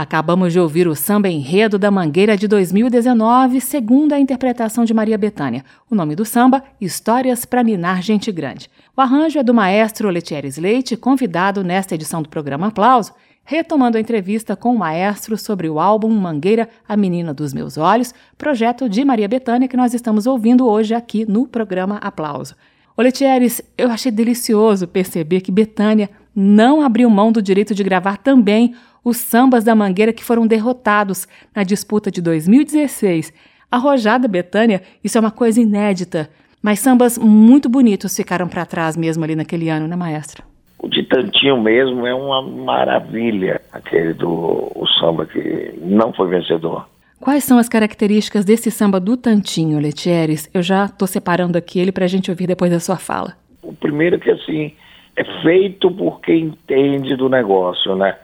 Acabamos 0.08 0.54
de 0.54 0.60
ouvir 0.60 0.88
o 0.88 0.96
samba 0.96 1.28
enredo 1.28 1.78
da 1.78 1.91
Mangueira 1.91 2.38
de 2.38 2.48
2019, 2.48 3.60
segundo 3.60 4.13
a 4.13 4.20
interpretação 4.20 4.86
de 4.86 4.93
Maria 4.93 5.17
Bethânia. 5.17 5.65
O 5.91 5.96
nome 5.96 6.15
do 6.15 6.24
samba, 6.24 6.63
Histórias 6.80 7.43
para 7.43 7.62
Ninar 7.62 8.02
Gente 8.02 8.32
Grande. 8.32 8.70
O 8.96 9.02
arranjo 9.02 9.38
é 9.38 9.43
do 9.43 9.54
maestro 9.54 10.10
Letieres 10.10 10.58
Leite, 10.58 10.96
convidado 10.96 11.62
nesta 11.62 11.93
edição 11.93 12.22
do 12.22 12.30
programa 12.30 12.67
Aplauso, 12.67 13.12
retomando 13.43 13.98
a 13.98 14.00
entrevista 14.00 14.56
com 14.56 14.74
o 14.74 14.80
maestro 14.80 15.38
sobre 15.38 15.67
o 15.67 15.78
álbum 15.78 16.10
Mangueira, 16.10 16.70
a 16.88 16.96
Menina 16.96 17.34
dos 17.34 17.54
Meus 17.54 17.78
Olhos, 17.78 18.13
projeto 18.38 18.88
de 18.88 19.04
Maria 19.04 19.28
Bethânia 19.28 19.67
que 19.67 19.76
nós 19.76 19.93
estamos 19.93 20.26
ouvindo 20.26 20.65
hoje 20.65 20.93
aqui 20.93 21.30
no 21.30 21.46
programa 21.46 21.98
Aplauso. 21.98 22.56
Ô 22.99 23.03
Letieres, 23.03 23.62
eu 23.77 23.91
achei 23.91 24.12
delicioso 24.12 24.88
perceber 24.88 25.41
que 25.41 25.51
Bethânia 25.51 26.10
não 26.36 26.81
abriu 26.81 27.07
mão 27.12 27.31
do 27.31 27.43
direito 27.43 27.75
de 27.75 27.83
gravar 27.83 28.17
também 28.17 28.73
os 29.05 29.17
sambas 29.17 29.63
da 29.63 29.75
Mangueira 29.75 30.12
que 30.12 30.23
foram 30.23 30.47
derrotados 30.47 31.27
na 31.55 31.62
disputa 31.62 32.10
de 32.10 32.23
2016. 32.23 33.31
Arrojada 33.69 34.27
Betânia, 34.27 34.81
isso 35.03 35.15
é 35.15 35.21
uma 35.21 35.29
coisa 35.29 35.62
inédita, 35.62 36.27
mas 36.60 36.79
sambas 36.79 37.19
muito 37.19 37.69
bonitos 37.69 38.15
ficaram 38.15 38.47
para 38.47 38.65
trás 38.65 38.97
mesmo 38.97 39.23
ali 39.23 39.36
naquele 39.36 39.69
ano, 39.69 39.88
né, 39.88 39.95
maestra? 39.95 40.43
O 40.79 40.88
de 40.88 41.03
Tantinho 41.03 41.62
mesmo 41.62 42.07
é 42.07 42.15
uma 42.15 42.41
maravilha, 42.41 43.62
aquele 43.71 44.15
do 44.15 44.71
samba 44.99 45.27
que 45.27 45.75
não 45.83 46.12
foi 46.13 46.29
vencedor. 46.29 46.88
Quais 47.19 47.43
são 47.43 47.58
as 47.58 47.67
características 47.67 48.45
desse 48.45 48.69
samba 48.69 48.99
do 48.99 49.17
Tantinho, 49.17 49.80
Letieres? 49.80 50.49
Eu 50.53 50.62
já 50.62 50.86
estou 50.86 51.08
separando 51.08 51.58
aqui 51.58 51.80
ele 51.80 51.91
para 51.91 52.06
a 52.06 52.08
gente 52.08 52.30
ouvir 52.30 52.47
depois 52.47 52.71
da 52.71 52.80
sua 52.80 52.97
fala. 52.97 53.34
O 53.62 53.73
primeiro 53.73 54.19
que 54.19 54.30
assim 54.30 54.73
é 55.15 55.23
feito 55.41 55.89
por 55.91 56.21
quem 56.21 56.45
entende 56.45 57.15
do 57.15 57.27
negócio, 57.27 57.95
né? 57.95 58.15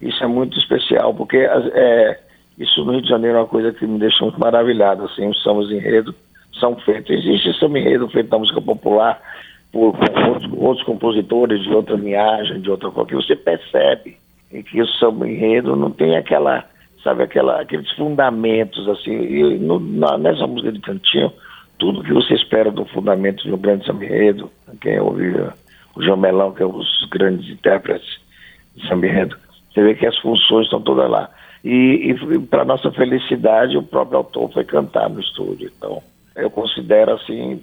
Isso 0.00 0.22
é 0.24 0.26
muito 0.26 0.58
especial 0.58 1.14
porque 1.14 1.36
é, 1.36 2.18
isso 2.58 2.84
no 2.84 2.92
Rio 2.92 3.02
de 3.02 3.08
Janeiro 3.08 3.36
é 3.36 3.40
uma 3.40 3.46
coisa 3.46 3.72
que 3.72 3.86
me 3.86 3.98
deixa 3.98 4.24
muito 4.24 4.40
maravilhado. 4.40 5.04
Assim, 5.04 5.28
os 5.28 5.42
sambas 5.42 5.70
enredo 5.70 6.14
são 6.58 6.74
feitos. 6.76 7.10
Existe 7.10 7.58
samba 7.58 7.78
enredo 7.78 8.08
feito 8.08 8.30
da 8.30 8.38
música 8.38 8.60
popular 8.60 9.20
por, 9.70 9.92
por 9.92 10.28
outros, 10.28 10.52
outros, 10.56 10.86
compositores 10.86 11.62
de 11.62 11.70
outra 11.70 11.96
linhagem, 11.96 12.60
de 12.60 12.70
outra 12.70 12.90
qualquer. 12.90 13.16
Você 13.16 13.36
percebe 13.36 14.16
que 14.50 14.80
o 14.80 14.86
samba 14.86 15.28
enredo 15.28 15.76
não 15.76 15.90
tem 15.90 16.16
aquela, 16.16 16.64
sabe, 17.02 17.22
aquela, 17.22 17.60
aqueles 17.60 17.90
fundamentos 17.92 18.88
assim. 18.88 19.12
E 19.12 19.58
no, 19.58 19.78
na, 19.78 20.18
nessa 20.18 20.46
música 20.46 20.72
de 20.72 20.80
cantinho 20.80 21.32
tudo 21.78 22.02
que 22.02 22.12
você 22.12 22.34
espera 22.34 22.70
do 22.70 22.84
fundamento 22.86 23.44
de 23.44 23.52
um 23.52 23.58
grande 23.58 23.86
samba 23.86 24.04
enredo, 24.04 24.50
quem 24.80 24.98
ouve 25.00 25.30
o 25.94 26.02
João 26.02 26.16
Melão, 26.16 26.52
que 26.52 26.62
é 26.62 26.66
um 26.66 26.72
dos 26.72 27.08
grandes 27.10 27.48
intérpretes 27.48 28.18
de 28.74 28.86
samba 28.88 29.06
enredo, 29.06 29.36
você 29.72 29.82
vê 29.82 29.94
que 29.94 30.06
as 30.06 30.18
funções 30.18 30.64
estão 30.64 30.82
todas 30.82 31.08
lá. 31.08 31.30
E, 31.64 32.10
e 32.10 32.38
para 32.40 32.64
nossa 32.64 32.90
felicidade, 32.90 33.76
o 33.76 33.82
próprio 33.82 34.18
autor 34.18 34.52
foi 34.52 34.64
cantar 34.64 35.08
no 35.08 35.20
estúdio. 35.20 35.70
Então, 35.76 36.02
eu 36.36 36.50
considero 36.50 37.14
assim, 37.14 37.62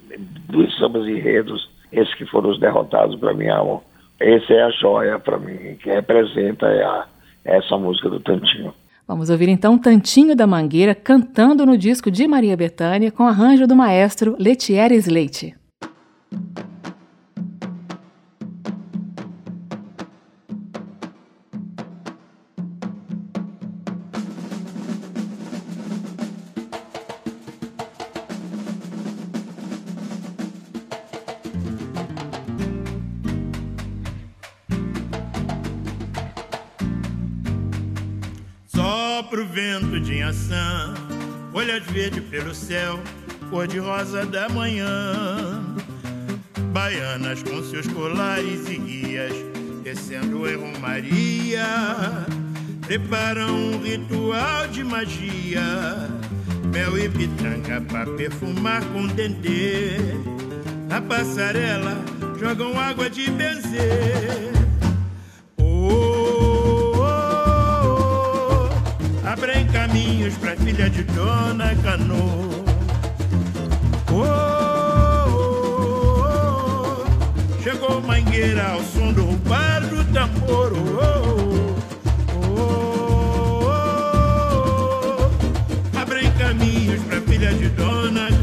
dos 0.50 0.78
sambas 0.78 1.08
enredos, 1.08 1.70
esses 1.92 2.14
que 2.16 2.26
foram 2.26 2.52
os 2.52 2.60
derrotados 2.60 3.18
para 3.20 3.34
mim, 3.34 3.48
esse 4.20 4.54
é 4.54 4.64
a 4.64 4.70
joia 4.72 5.20
para 5.20 5.38
mim, 5.38 5.76
que 5.76 5.90
representa 5.90 6.68
é 6.68 6.84
a, 6.84 7.06
essa 7.44 7.78
música 7.78 8.10
do 8.10 8.20
Tantinho. 8.20 8.74
Vamos 9.08 9.30
ouvir 9.30 9.50
então 9.50 9.78
Tantinho 9.78 10.36
da 10.36 10.48
Mangueira 10.48 10.96
cantando 10.96 11.64
no 11.64 11.78
disco 11.78 12.10
de 12.10 12.28
Maria 12.28 12.58
Bethânia 12.58 13.12
com 13.12 13.28
arranjo 13.28 13.68
do 13.68 13.76
maestro 13.76 14.36
Letieres 14.40 15.06
Leite. 15.06 15.56
Verde 41.96 42.20
pelo 42.20 42.54
céu, 42.54 43.00
cor 43.50 43.66
de 43.66 43.80
rosa 43.80 44.26
da 44.26 44.50
manhã. 44.50 45.64
Baianas 46.74 47.42
com 47.42 47.64
seus 47.64 47.88
colares 47.88 48.68
e 48.68 48.76
guias, 48.76 49.34
descendo 49.82 50.46
em 50.46 50.58
romaria, 50.58 51.66
preparam 52.86 53.56
um 53.56 53.82
ritual 53.82 54.68
de 54.68 54.84
magia, 54.84 56.10
mel 56.66 56.98
e 56.98 57.08
pitanga 57.08 57.80
pra 57.80 58.06
perfumar 58.06 58.84
com 58.88 59.08
dendê. 59.08 59.96
Na 60.90 61.02
passarela 61.02 61.96
jogam 62.38 62.78
água 62.78 63.10
de 63.10 63.32
benzer. 63.32 64.65
Abrem 69.26 69.68
caminhos 69.68 70.38
pra 70.38 70.56
filha 70.56 70.90
de 70.90 71.04
Dona 71.04 71.76
Cano. 71.84 72.64
Oh, 74.12 74.24
oh, 75.30 75.46
oh, 77.02 77.64
chegou 77.64 78.02
mangueira 78.02 78.72
ao 78.72 78.84
som 78.84 79.12
do 79.12 79.26
bar 79.48 79.82
do 79.82 80.04
tambor. 80.14 80.74
abrem 86.00 86.32
caminhos 86.34 87.02
pra 87.04 87.20
filha 87.22 87.54
de 87.54 87.70
Dona 87.70 88.35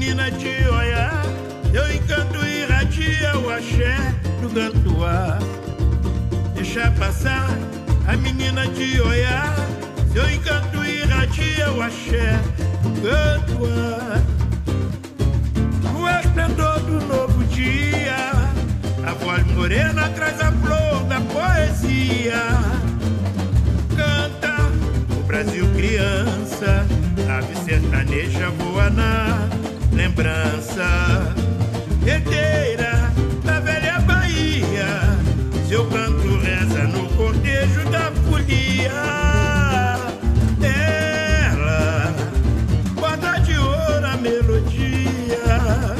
menina 0.00 0.30
de 0.30 0.66
olhar, 0.66 1.22
eu 1.74 1.94
encanto 1.94 2.42
irradia 2.42 3.38
o 3.38 3.50
axé 3.50 3.98
do 4.40 4.48
gantuá. 4.48 5.38
Deixa 6.54 6.90
passar 6.92 7.50
a 8.06 8.16
menina 8.16 8.66
de 8.68 8.98
olhar, 8.98 9.54
seu 10.10 10.26
encanto 10.30 10.82
irradia 10.82 11.70
o 11.72 11.82
axé 11.82 12.40
do 12.82 12.88
gantuá. 13.02 14.22
O 15.94 16.08
esplendor 16.08 16.80
do 16.80 17.06
novo 17.06 17.44
dia, 17.44 18.32
a 19.06 19.12
voz 19.22 19.44
morena 19.48 20.08
traz 20.16 20.40
a 20.40 20.50
flor 20.50 21.04
da 21.10 21.20
poesia. 21.20 22.40
Canta 23.94 24.62
o 25.14 25.22
Brasil 25.24 25.66
criança, 25.76 26.86
ave 27.28 27.54
sertaneja 27.66 28.48
voa 28.48 28.88
na 28.88 29.60
lembrança 29.92 31.34
herdeira 32.06 33.12
da 33.44 33.60
velha 33.60 34.00
Bahia. 34.00 35.18
Seu 35.68 35.84
canto 35.86 36.38
reza 36.38 36.84
no 36.88 37.08
cortejo 37.10 37.84
da 37.90 38.10
folia. 38.28 38.90
Ela 40.62 42.14
guarda 42.94 43.38
de 43.40 43.56
ouro 43.56 44.06
a 44.06 44.16
melodia 44.16 45.96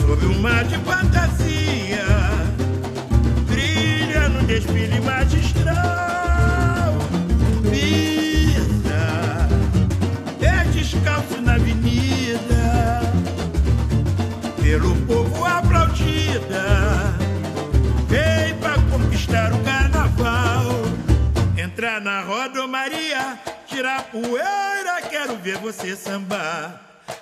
sob 0.00 0.26
um 0.26 0.40
mar 0.40 0.64
de 0.64 0.78
fantasia. 0.78 2.06
Brilha 3.48 4.28
no 4.28 4.42
desfile 4.44 5.00
magistral. 5.00 5.43
Entrar 21.84 22.00
na 22.00 22.22
rodomaria, 22.22 23.38
tirar 23.66 24.04
poeira, 24.04 25.02
quero 25.10 25.36
ver 25.36 25.58
você 25.58 25.94
sambar. 25.94 26.80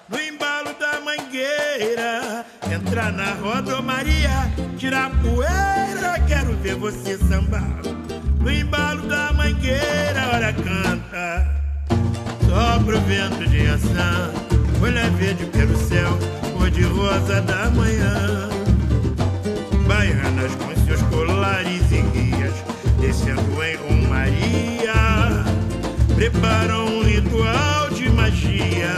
No 0.09 0.20
embalo 0.20 0.72
da 0.75 1.01
mangueira, 1.01 2.46
entrar 2.72 3.11
na 3.12 3.33
rodomaria, 3.33 4.31
tirar 4.79 5.11
poeira, 5.20 6.16
quero 6.29 6.55
ver 6.59 6.77
você 6.77 7.18
sambar. 7.18 7.83
No 8.38 8.53
embalo 8.53 9.09
da 9.09 9.33
mangueira, 9.33 10.29
hora 10.33 10.53
canta, 10.53 11.44
só 12.48 12.79
pro 12.85 13.01
vento 13.01 13.44
de 13.51 13.66
ação, 13.66 14.33
olha 14.81 15.11
verde 15.11 15.44
pelo 15.46 15.77
céu 15.77 16.16
cor 16.57 16.70
de 16.70 16.83
rosa 16.85 17.40
da 17.40 17.68
manhã. 17.70 18.48
Baianas 19.88 20.55
com 20.55 20.87
seus 20.87 21.03
colares 21.11 21.83
e 21.90 22.01
guias, 22.12 22.55
descendo 23.03 23.61
em 23.65 23.75
romaria, 23.75 24.95
preparam 26.15 26.87
um 26.87 27.03
ritual 27.03 27.91
de 27.91 28.09
magia. 28.09 28.95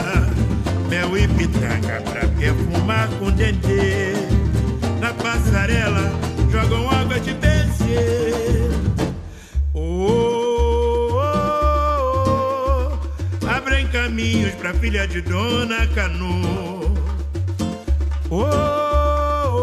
Mel 0.91 1.17
e 1.17 1.27
pitanga 1.27 2.03
pra 2.03 2.29
perfumar 2.29 3.09
com 3.19 3.31
dendê. 3.31 4.13
Na 5.01 5.15
passarela 5.15 6.13
jogam 6.53 6.91
água 6.91 7.19
de 7.19 7.33
benzer. 7.33 8.69
Oh, 9.73 11.15
oh, 11.15 12.99
oh, 13.41 13.49
abrem 13.49 13.87
caminhos 13.89 14.55
pra 14.57 14.75
filha 14.75 15.09
de 15.09 15.23
Dona 15.23 15.87
Canu. 15.95 16.95
Oh, 18.29 18.45
oh, 19.51 19.63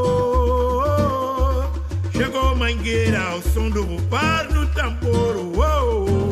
oh, 0.97 2.11
chegou 2.11 2.50
mangueira 2.71 3.21
ao 3.21 3.41
som 3.41 3.69
do 3.69 3.83
bufar 3.83 4.47
do 4.47 4.65
tambor. 4.67 5.35
Oh, 5.57 6.29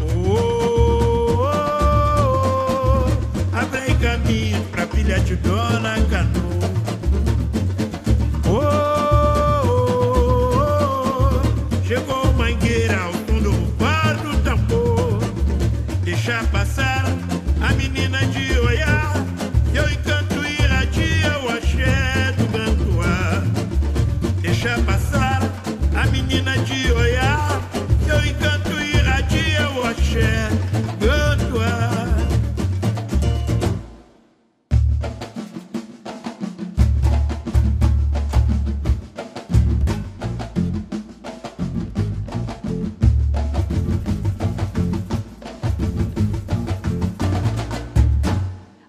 oh, 0.00 1.42
oh, 1.42 3.06
abre 3.52 3.94
caminho 4.00 4.62
pra 4.70 4.86
filha 4.86 5.20
de 5.20 5.36
Dona 5.36 6.00
Canu. 6.10 6.43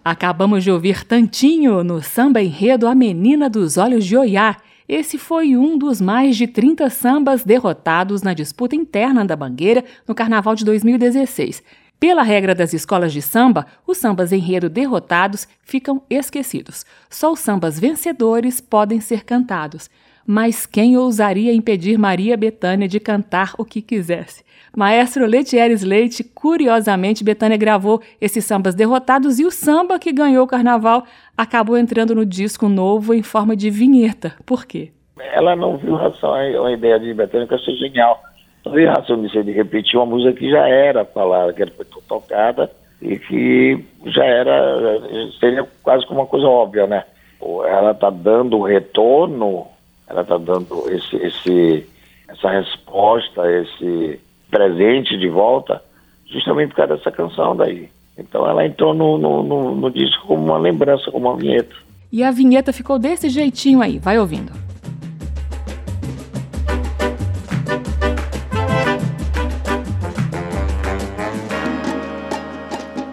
Acabamos 0.07 0.63
de 0.63 0.71
ouvir 0.71 1.03
Tantinho 1.03 1.83
no 1.83 1.99
samba 1.99 2.39
enredo 2.39 2.87
A 2.87 2.93
Menina 2.93 3.49
dos 3.49 3.75
Olhos 3.75 4.05
de 4.05 4.15
Oiá, 4.15 4.55
Esse 4.87 5.17
foi 5.17 5.57
um 5.57 5.77
dos 5.77 5.99
mais 5.99 6.37
de 6.37 6.45
30 6.45 6.89
sambas 6.91 7.43
derrotados 7.43 8.21
na 8.21 8.35
disputa 8.35 8.75
interna 8.75 9.25
da 9.25 9.35
Bangueira 9.35 9.83
no 10.07 10.13
Carnaval 10.13 10.53
de 10.53 10.63
2016. 10.63 11.63
Pela 11.99 12.21
regra 12.21 12.53
das 12.53 12.71
escolas 12.71 13.11
de 13.11 13.21
samba, 13.21 13.65
os 13.87 13.97
sambas 13.97 14.31
enredo 14.31 14.69
derrotados 14.69 15.47
ficam 15.63 16.03
esquecidos. 16.07 16.85
Só 17.09 17.31
os 17.31 17.39
sambas 17.39 17.79
vencedores 17.79 18.61
podem 18.61 19.01
ser 19.01 19.23
cantados. 19.23 19.89
Mas 20.27 20.67
quem 20.67 20.95
ousaria 20.97 21.51
impedir 21.51 21.97
Maria 21.97 22.37
Bethânia 22.37 22.87
de 22.87 22.99
cantar 22.99 23.55
o 23.57 23.65
que 23.65 23.81
quisesse? 23.81 24.44
Maestro 24.75 25.25
Letieres 25.25 25.83
Leite, 25.83 26.21
curiosamente, 26.21 27.23
Betânia 27.23 27.55
gravou 27.55 28.01
esses 28.19 28.43
sambas 28.43 28.75
derrotados 28.75 29.39
e 29.39 29.45
o 29.45 29.51
samba 29.51 29.97
que 29.97 30.11
ganhou 30.11 30.43
o 30.43 30.47
carnaval 30.47 31.05
acabou 31.37 31.77
entrando 31.77 32.13
no 32.13 32.25
disco 32.25 32.67
novo 32.67 33.13
em 33.13 33.23
forma 33.23 33.55
de 33.55 33.69
vinheta. 33.69 34.33
Por 34.45 34.65
quê? 34.65 34.91
Ela 35.31 35.55
não 35.55 35.77
viu 35.77 35.95
a 35.95 36.71
ideia 36.71 36.99
de 36.99 37.13
Betânia 37.13 37.47
que 37.47 37.53
eu 37.53 37.57
achei 37.57 37.75
genial. 37.77 38.21
Não 38.65 38.73
viu 38.73 38.89
razão 38.89 39.21
de, 39.21 39.43
de 39.43 39.51
repetir 39.53 39.97
uma 39.97 40.05
música 40.05 40.33
que 40.33 40.49
já 40.49 40.67
era 40.67 41.05
falada, 41.05 41.53
que 41.53 41.65
foi 41.67 41.85
tocada 42.05 42.69
e 43.01 43.17
que 43.17 43.81
já 44.07 44.25
era, 44.25 44.99
seria 45.39 45.65
quase 45.83 46.05
como 46.05 46.19
uma 46.19 46.27
coisa 46.27 46.47
óbvia, 46.47 46.85
né? 46.85 47.05
Ela 47.41 47.91
está 47.91 48.09
dando 48.09 48.61
retorno, 48.63 49.67
ela 50.07 50.21
está 50.21 50.37
dando 50.37 50.83
esse, 50.91 51.15
esse, 51.15 51.87
essa 52.27 52.49
resposta, 52.49 53.41
esse 53.49 54.19
presente 54.55 55.17
de 55.17 55.27
volta, 55.27 55.83
justamente 56.31 56.69
por 56.69 56.77
causa 56.77 56.95
dessa 56.95 57.11
canção 57.11 57.57
daí. 57.57 57.89
Então 58.17 58.49
ela 58.49 58.65
entrou 58.65 58.93
no, 58.93 59.17
no, 59.17 59.43
no, 59.43 59.75
no 59.75 59.91
disco 59.91 60.27
como 60.27 60.45
uma 60.45 60.57
lembrança, 60.57 61.11
como 61.11 61.27
uma 61.27 61.37
vinheta. 61.37 61.75
E 62.09 62.23
a 62.23 62.31
vinheta 62.31 62.71
ficou 62.71 62.97
desse 62.97 63.27
jeitinho 63.27 63.81
aí, 63.81 63.99
vai 63.99 64.17
ouvindo. 64.17 64.53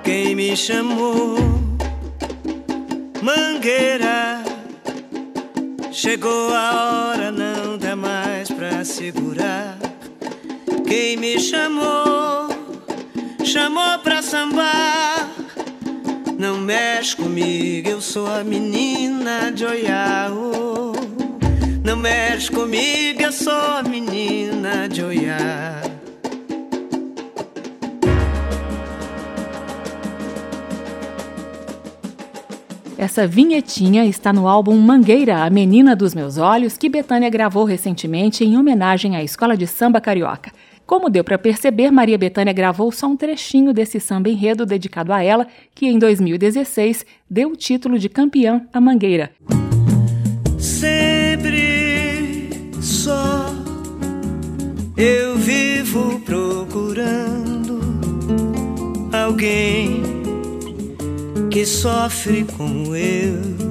Quem 0.04 0.36
me 0.36 0.56
chamou 0.56 1.36
Mangueira 3.20 4.42
Chegou 5.90 6.54
a 6.54 7.10
hora, 7.10 7.32
não 7.32 7.76
dá 7.78 7.96
mais 7.96 8.48
pra 8.50 8.84
segurar 8.84 9.81
quem 10.92 11.16
me 11.16 11.40
chamou, 11.40 12.48
chamou 13.42 13.98
pra 14.00 14.20
sambar. 14.20 15.26
Não 16.38 16.58
mexe 16.58 17.16
comigo, 17.16 17.88
eu 17.88 17.98
sou 18.02 18.26
a 18.26 18.44
menina 18.44 19.50
de 19.50 19.64
Oiaô. 19.64 20.92
Não 21.82 21.96
mexe 21.96 22.50
comigo, 22.50 23.22
eu 23.22 23.32
sou 23.32 23.54
a 23.54 23.82
menina 23.82 24.86
de 24.86 25.02
Oiá. 25.02 25.80
Essa 32.98 33.26
vinhetinha 33.26 34.04
está 34.04 34.30
no 34.30 34.46
álbum 34.46 34.76
Mangueira, 34.76 35.42
a 35.42 35.48
Menina 35.48 35.96
dos 35.96 36.14
Meus 36.14 36.36
Olhos, 36.36 36.76
que 36.76 36.90
Betânia 36.90 37.30
gravou 37.30 37.64
recentemente 37.64 38.44
em 38.44 38.58
homenagem 38.58 39.16
à 39.16 39.24
Escola 39.24 39.56
de 39.56 39.66
Samba 39.66 40.02
Carioca. 40.02 40.52
Como 40.86 41.08
deu 41.08 41.24
para 41.24 41.38
perceber, 41.38 41.90
Maria 41.90 42.18
Bethânia 42.18 42.52
gravou 42.52 42.90
só 42.92 43.06
um 43.06 43.16
trechinho 43.16 43.72
desse 43.72 43.98
samba 44.00 44.28
enredo 44.28 44.66
dedicado 44.66 45.12
a 45.12 45.22
ela, 45.22 45.46
que 45.74 45.86
em 45.86 45.98
2016 45.98 47.06
deu 47.30 47.50
o 47.50 47.56
título 47.56 47.98
de 47.98 48.08
campeã 48.08 48.66
à 48.72 48.80
Mangueira. 48.80 49.30
Sempre 50.58 52.50
só 52.80 53.46
eu 54.96 55.36
vivo 55.36 56.20
procurando 56.20 57.80
alguém 59.12 60.02
que 61.50 61.64
sofre 61.64 62.44
como 62.56 62.94
eu 62.94 63.62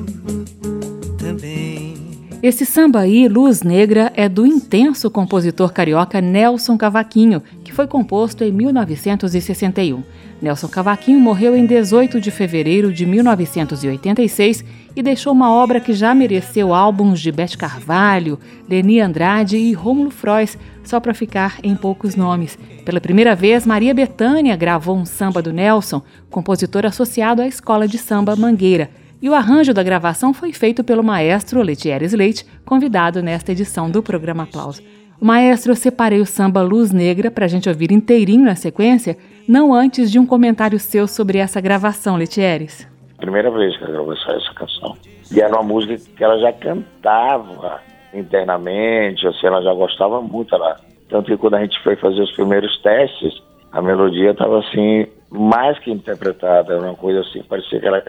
esse 2.44 2.66
samba 2.66 3.02
aí, 3.02 3.28
Luz 3.28 3.62
Negra, 3.62 4.12
é 4.16 4.28
do 4.28 4.48
intenso 4.48 5.12
compositor 5.12 5.72
carioca 5.72 6.20
Nelson 6.20 6.76
Cavaquinho, 6.76 7.44
que 7.64 7.72
foi 7.72 7.86
composto 7.86 8.44
em 8.44 8.52
1961. 8.52 10.02
Nelson 10.42 10.68
Cavaquinho 10.68 11.20
morreu 11.20 11.56
em 11.56 11.68
18 11.68 12.20
de 12.20 12.32
fevereiro 12.32 12.92
de 12.92 13.06
1986 13.06 14.66
e 14.96 15.04
deixou 15.04 15.34
uma 15.34 15.52
obra 15.52 15.80
que 15.80 15.94
já 15.94 16.16
mereceu 16.16 16.74
álbuns 16.74 17.22
de 17.22 17.32
Beth 17.32 17.56
Carvalho, 17.56 18.40
Leni 18.68 19.00
Andrade 19.00 19.58
e 19.58 19.72
Rômulo 19.74 20.10
Frois, 20.10 20.58
só 20.84 21.00
para 21.00 21.14
ficar 21.14 21.60
em 21.62 21.76
poucos 21.76 22.16
nomes. 22.16 22.58
Pela 22.84 23.00
primeira 23.00 23.36
vez, 23.36 23.68
Maria 23.68 23.94
Bethânia 23.94 24.56
gravou 24.56 24.98
um 24.98 25.06
samba 25.06 25.44
do 25.44 25.54
Nelson, 25.54 26.02
compositor 26.32 26.88
associado 26.88 27.44
à 27.44 27.48
Escola 27.48 27.88
de 27.88 28.00
Samba 28.00 28.36
Mangueira, 28.36 28.90
e 29.22 29.30
o 29.30 29.36
arranjo 29.36 29.74
da 29.74 29.84
gravação 29.84 30.34
foi 30.34 30.52
feito 30.52 30.84
pelo 30.84 31.04
maestro 31.04 31.62
Letieres 31.62 32.14
Leite, 32.14 32.46
convidado 32.66 33.22
nesta 33.22 33.52
edição 33.52 33.90
do 33.90 34.02
programa 34.02 34.44
Aplauso. 34.44 34.82
O 35.22 35.26
maestro, 35.26 35.72
eu 35.72 35.76
separei 35.76 36.20
o 36.20 36.26
samba 36.26 36.64
Luz 36.64 36.92
Negra 36.92 37.30
para 37.30 37.46
a 37.46 37.48
gente 37.48 37.70
ouvir 37.70 37.92
inteirinho 37.92 38.46
na 38.46 38.56
sequência, 38.56 39.16
não 39.48 39.72
antes 39.72 40.12
de 40.12 40.18
um 40.18 40.26
comentário 40.26 40.80
seu 40.80 41.08
sobre 41.08 41.38
essa 41.38 41.62
gravação, 41.62 42.18
Letieres. 42.18 42.90
Primeira 43.18 43.52
vez 43.52 43.78
que 43.78 43.84
ela 43.84 43.94
gravou 43.94 44.14
essa 44.14 44.54
canção. 44.56 44.98
E 45.32 45.40
era 45.40 45.54
uma 45.54 45.62
música 45.62 45.96
que 46.18 46.24
ela 46.24 46.40
já 46.40 46.52
cantava 46.52 47.80
internamente, 48.12 49.28
assim, 49.28 49.46
ela 49.46 49.62
já 49.62 49.74
gostava 49.74 50.20
muito. 50.22 50.56
Ela, 50.56 50.78
tanto 51.08 51.28
que 51.28 51.38
quando 51.38 51.54
a 51.54 51.62
gente 51.62 51.80
foi 51.84 51.96
fazer 51.96 52.22
os 52.22 52.32
primeiros 52.32 52.76
testes, 52.82 53.34
a 53.72 53.82
melodia 53.82 54.32
estava 54.32 54.60
assim, 54.60 55.06
mais 55.30 55.78
que 55.80 55.92
interpretada, 55.92 56.74
era 56.74 56.82
uma 56.82 56.96
coisa 56.96 57.22
assim, 57.22 57.44
parecia 57.44 57.80
que 57.80 57.86
ela 57.86 58.00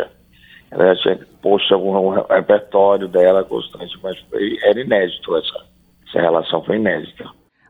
ela 0.72 0.96
tinha 0.96 1.18
posto 1.42 1.74
algum 1.74 2.10
repertório 2.10 3.06
dela 3.06 3.44
constante, 3.44 3.98
mas 4.02 4.18
foi, 4.30 4.56
era 4.62 4.80
inédito 4.80 5.36
essa, 5.36 5.64
essa 6.08 6.20
relação 6.20 6.62
foi 6.64 6.76
inédita. 6.76 7.24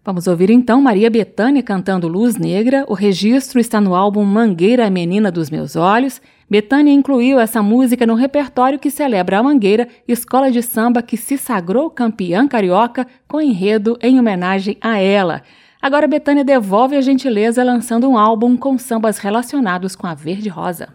Vamos 0.05 0.27
ouvir 0.27 0.51
então 0.51 0.83
Maria 0.83 1.09
Bethânia 1.09 1.63
cantando 1.63 2.09
Luz 2.09 2.37
Negra. 2.37 2.85
O 2.89 2.95
registro 2.95 3.61
está 3.61 3.81
no 3.81 3.95
álbum 3.95 4.25
Mangueira, 4.25 4.91
Menina 4.91 5.31
dos 5.31 5.49
Meus 5.49 5.77
Olhos. 5.77 6.21
Betânia 6.51 6.93
incluiu 6.93 7.39
essa 7.39 7.63
música 7.63 8.05
no 8.05 8.15
repertório 8.15 8.79
que 8.79 8.91
celebra 8.91 9.39
a 9.39 9.43
Mangueira, 9.43 9.89
escola 10.07 10.51
de 10.51 10.61
samba 10.61 11.03
que 11.03 11.17
se 11.17 11.39
sagrou 11.39 11.89
campeã 11.89 12.47
carioca 12.49 13.07
com 13.29 13.41
enredo 13.41 13.97
em 14.03 14.19
homenagem 14.19 14.77
a 14.81 14.99
ela. 14.99 15.43
Agora 15.81 16.09
Betânia 16.09 16.45
devolve 16.45 16.97
a 16.97 17.01
gentileza 17.01 17.65
lançando 17.65 18.09
um 18.09 18.19
álbum 18.19 18.57
com 18.57 18.77
sambas 18.79 19.19
relacionados 19.19 19.97
com 19.97 20.07
a 20.07 20.15
Verde 20.15 20.49
Rosa. 20.49 20.89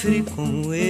Sofre 0.00 0.22
como 0.34 0.72
eu 0.72 0.89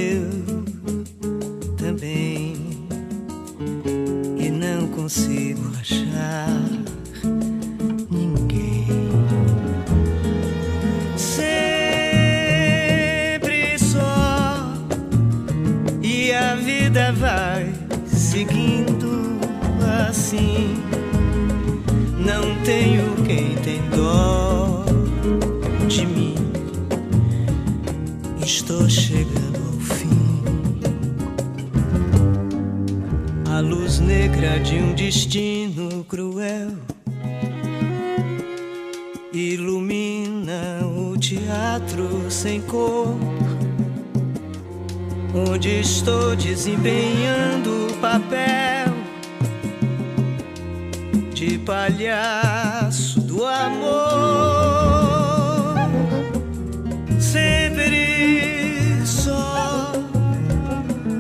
Sempre 57.21 59.03
só, 59.05 59.93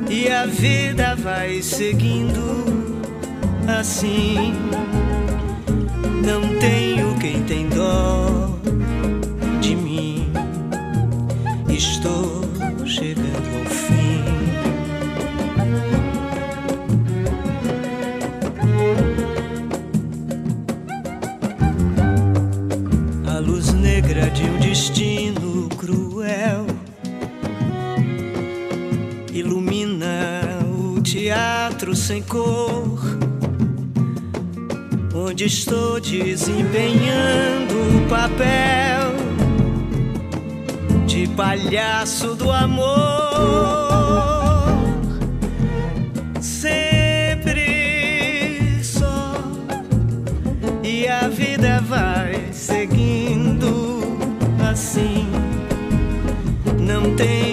e 0.09 0.29
a 0.29 0.47
vida 0.47 1.15
vai 1.15 1.63
seguindo 1.63 2.65
assim. 3.79 4.55
Não 6.25 6.59
tenho 6.59 7.17
quem 7.19 7.43
tem 7.45 7.69
dó 7.69 8.51
de 9.61 9.77
mim. 9.77 10.33
Estou 11.69 12.43
chegando 12.87 13.59
ao 13.59 13.67
fim. 13.67 14.25
A 23.27 23.39
luz 23.39 23.73
negra 23.75 24.29
de 24.31 24.45
um 24.45 24.59
destino 24.59 25.30
cruel 26.31 26.67
ilumina 29.33 30.61
o 30.65 31.01
teatro 31.03 31.97
sem 31.97 32.23
cor 32.23 33.01
onde 35.15 35.47
estou 35.47 36.01
desempenhando 36.01 37.75
o 37.97 38.09
papel 38.09 39.11
de 41.07 41.27
palhaço 41.29 42.35
do 42.37 42.51
amor. 42.51 44.50
Não 57.03 57.15
tenho 57.17 57.50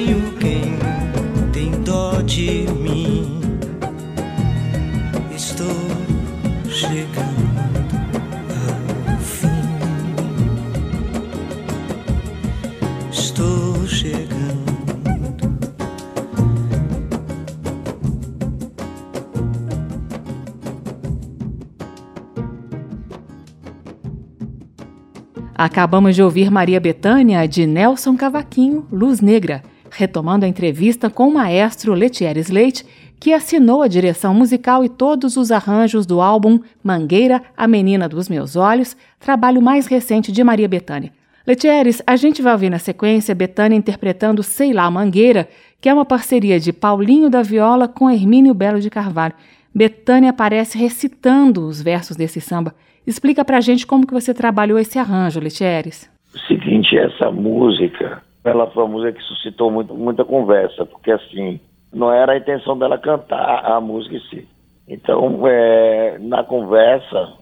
Acabamos 25.67 26.15
de 26.15 26.23
ouvir 26.23 26.49
Maria 26.49 26.80
Bethânia 26.80 27.45
de 27.45 27.67
Nelson 27.67 28.15
Cavaquinho, 28.15 28.88
Luz 28.89 29.19
Negra, 29.19 29.62
retomando 29.91 30.45
a 30.45 30.47
entrevista 30.47 31.10
com 31.10 31.27
o 31.27 31.34
maestro 31.34 31.93
Letieres 31.93 32.47
Leite, 32.47 32.86
que 33.19 33.34
assinou 33.34 33.82
a 33.82 33.88
direção 33.89 34.34
musical 34.34 34.86
e 34.86 34.88
todos 34.88 35.36
os 35.36 35.51
arranjos 35.51 36.06
do 36.06 36.21
álbum 36.21 36.62
Mangueira, 36.82 37.43
a 37.58 37.67
Menina 37.67 38.08
dos 38.08 38.30
Meus 38.30 38.56
Olhos, 38.56 38.95
trabalho 39.19 39.62
mais 39.62 39.88
recente 39.88 40.32
de 40.32 40.41
Maria 40.41 40.69
Bethânia. 40.69 41.12
Letieres, 41.45 42.01
a 42.08 42.15
gente 42.15 42.41
vai 42.41 42.53
ouvir 42.53 42.69
na 42.69 42.80
sequência 42.80 43.36
Bethânia 43.36 43.75
interpretando 43.75 44.43
Sei 44.43 44.71
Lá 44.71 44.89
Mangueira, 44.89 45.49
que 45.82 45.89
é 45.89 45.93
uma 45.93 46.06
parceria 46.06 46.62
de 46.62 46.71
Paulinho 46.71 47.30
da 47.30 47.41
Viola 47.41 47.89
com 47.89 48.10
Hermínio 48.10 48.53
Belo 48.53 48.80
de 48.80 48.89
Carvalho. 48.89 49.34
Bethânia 49.75 50.30
aparece 50.30 50.77
recitando 50.77 51.67
os 51.67 51.82
versos 51.82 52.15
desse 52.15 52.39
samba. 52.39 52.73
Explica 53.07 53.45
pra 53.45 53.61
gente 53.61 53.87
como 53.87 54.05
que 54.05 54.13
você 54.13 54.33
trabalhou 54.33 54.77
esse 54.77 54.99
arranjo, 54.99 55.39
Letieres. 55.39 56.11
Seguinte, 56.45 56.97
essa 56.97 57.31
música, 57.31 58.21
ela 58.43 58.67
foi 58.67 58.83
uma 58.83 58.91
música 58.91 59.13
que 59.13 59.23
suscitou 59.23 59.71
muito, 59.71 59.95
muita 59.95 60.25
conversa, 60.25 60.85
porque 60.85 61.11
assim, 61.11 61.57
não 61.93 62.11
era 62.11 62.33
a 62.33 62.37
intenção 62.37 62.77
dela 62.77 62.97
cantar 62.97 63.65
a 63.65 63.79
música 63.79 64.17
em 64.17 64.19
si. 64.29 64.47
Então, 64.89 65.47
é, 65.47 66.17
na 66.19 66.43
conversa, 66.43 67.33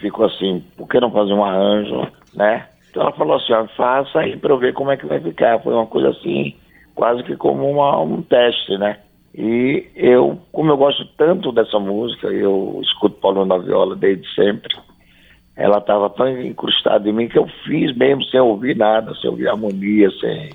ficou 0.00 0.26
assim, 0.26 0.64
por 0.76 0.88
que 0.88 0.98
não 0.98 1.12
fazer 1.12 1.34
um 1.34 1.44
arranjo, 1.44 2.08
né? 2.34 2.66
Então 2.90 3.02
ela 3.02 3.12
falou 3.12 3.36
assim, 3.36 3.52
ó, 3.52 3.64
faça 3.76 4.18
aí 4.18 4.36
para 4.36 4.52
eu 4.52 4.58
ver 4.58 4.72
como 4.72 4.90
é 4.90 4.96
que 4.96 5.06
vai 5.06 5.20
ficar. 5.20 5.62
Foi 5.62 5.72
uma 5.72 5.86
coisa 5.86 6.08
assim, 6.08 6.54
quase 6.96 7.22
que 7.22 7.36
como 7.36 7.70
uma, 7.70 8.00
um 8.00 8.22
teste, 8.22 8.76
né? 8.76 8.98
E 9.34 9.86
eu, 9.94 10.38
como 10.50 10.72
eu 10.72 10.76
gosto 10.76 11.06
tanto 11.16 11.52
dessa 11.52 11.78
música, 11.78 12.28
eu 12.28 12.80
escuto 12.82 13.20
Paulo 13.20 13.44
na 13.44 13.58
Viola 13.58 13.94
desde 13.94 14.26
sempre, 14.34 14.74
ela 15.56 15.78
estava 15.78 16.10
tão 16.10 16.28
incrustada 16.42 17.08
em 17.08 17.12
mim 17.12 17.28
que 17.28 17.38
eu 17.38 17.48
fiz 17.64 17.96
mesmo 17.96 18.22
sem 18.24 18.38
ouvir 18.38 18.76
nada, 18.76 19.14
sem 19.14 19.30
ouvir 19.30 19.48
harmonia, 19.48 20.10
sem, 20.20 20.50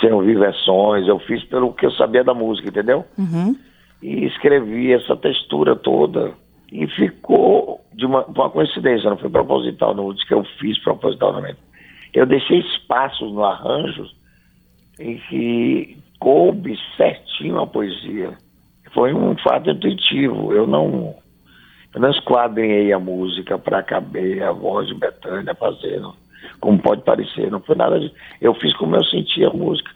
sem 0.00 0.12
ouvir 0.12 0.38
versões. 0.38 1.08
Eu 1.08 1.18
fiz 1.20 1.42
pelo 1.44 1.72
que 1.72 1.84
eu 1.84 1.90
sabia 1.92 2.22
da 2.22 2.32
música, 2.32 2.68
entendeu? 2.68 3.04
Uhum. 3.18 3.56
E 4.00 4.24
escrevi 4.26 4.92
essa 4.92 5.16
textura 5.16 5.74
toda 5.74 6.32
e 6.70 6.86
ficou 6.86 7.80
de 7.92 8.06
uma, 8.06 8.24
uma 8.24 8.48
coincidência, 8.48 9.10
não 9.10 9.18
foi 9.18 9.28
proposital, 9.28 9.94
não 9.94 10.12
disse 10.14 10.26
que 10.26 10.34
eu 10.34 10.44
fiz 10.58 10.78
propositalmente. 10.82 11.58
Eu 12.14 12.24
deixei 12.24 12.60
espaços 12.60 13.32
no 13.32 13.44
arranjo 13.44 14.06
em 15.00 15.18
que 15.28 15.96
coube 16.20 16.78
certinho 16.96 17.58
a 17.58 17.66
poesia. 17.66 18.36
Foi 18.94 19.12
um 19.12 19.36
fato 19.38 19.70
intuitivo. 19.70 20.52
Eu 20.52 20.66
não, 20.66 21.14
eu 21.94 22.00
não 22.00 22.10
esquadrinhei 22.10 22.92
a 22.92 22.98
música 22.98 23.58
para 23.58 23.82
caber 23.82 24.42
a 24.42 24.52
voz 24.52 24.88
de 24.88 24.94
Betânia 24.94 25.54
fazendo, 25.54 26.14
como 26.60 26.78
pode 26.80 27.02
parecer. 27.02 27.50
Não 27.50 27.60
foi 27.60 27.76
nada 27.76 28.00
disso. 28.00 28.14
Eu 28.40 28.54
fiz 28.54 28.74
como 28.76 28.96
eu 28.96 29.04
sentia 29.04 29.48
a 29.48 29.52
música. 29.52 29.90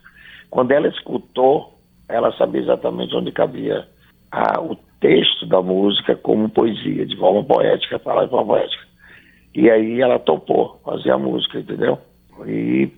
Quando 0.50 0.72
ela 0.72 0.88
escutou, 0.88 1.78
ela 2.08 2.32
sabia 2.36 2.60
exatamente 2.60 3.14
onde 3.16 3.32
cabia 3.32 3.88
a, 4.30 4.60
o 4.60 4.76
texto 5.00 5.46
da 5.46 5.62
música 5.62 6.14
como 6.16 6.48
poesia, 6.48 7.06
de 7.06 7.16
forma 7.16 7.42
poética, 7.44 7.98
falar 7.98 8.24
de 8.24 8.30
forma 8.30 8.54
poética. 8.54 8.84
E 9.54 9.70
aí 9.70 10.00
ela 10.00 10.18
topou 10.18 10.78
fazer 10.84 11.10
a 11.10 11.18
música, 11.18 11.58
entendeu? 11.58 11.98
E 12.46 12.90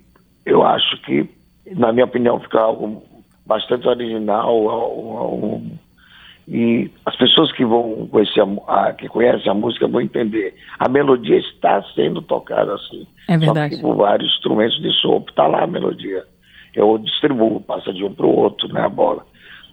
eu 0.45 0.65
acho 0.65 1.01
que, 1.03 1.29
na 1.77 1.93
minha 1.93 2.05
opinião, 2.05 2.41
fica 2.41 2.61
algo 2.61 3.03
bastante 3.47 3.87
original. 3.87 4.57
Um, 5.35 5.79
e 6.51 6.91
as 7.05 7.15
pessoas 7.17 7.53
que 7.53 7.63
vão 7.63 8.09
conhecer 8.11 8.43
a, 8.67 8.95
que 8.95 9.07
conhecem 9.07 9.51
a 9.51 9.55
música 9.55 9.87
vão 9.87 10.01
entender. 10.01 10.55
A 10.79 10.89
melodia 10.89 11.37
está 11.37 11.83
sendo 11.95 12.23
tocada 12.23 12.75
assim. 12.75 13.07
É 13.29 13.37
verdade. 13.37 13.75
Só 13.75 13.77
que 13.77 13.83
por 13.83 13.97
vários 13.97 14.33
instrumentos 14.33 14.81
de 14.81 14.91
sopro. 14.93 15.31
Está 15.31 15.47
lá 15.47 15.65
a 15.65 15.67
melodia. 15.67 16.25
Eu 16.75 16.97
distribuo, 16.97 17.61
passa 17.61 17.93
de 17.93 18.03
um 18.03 18.15
para 18.15 18.25
o 18.25 18.35
outro, 18.35 18.67
né, 18.73 18.81
a 18.81 18.89
bola. 18.89 19.27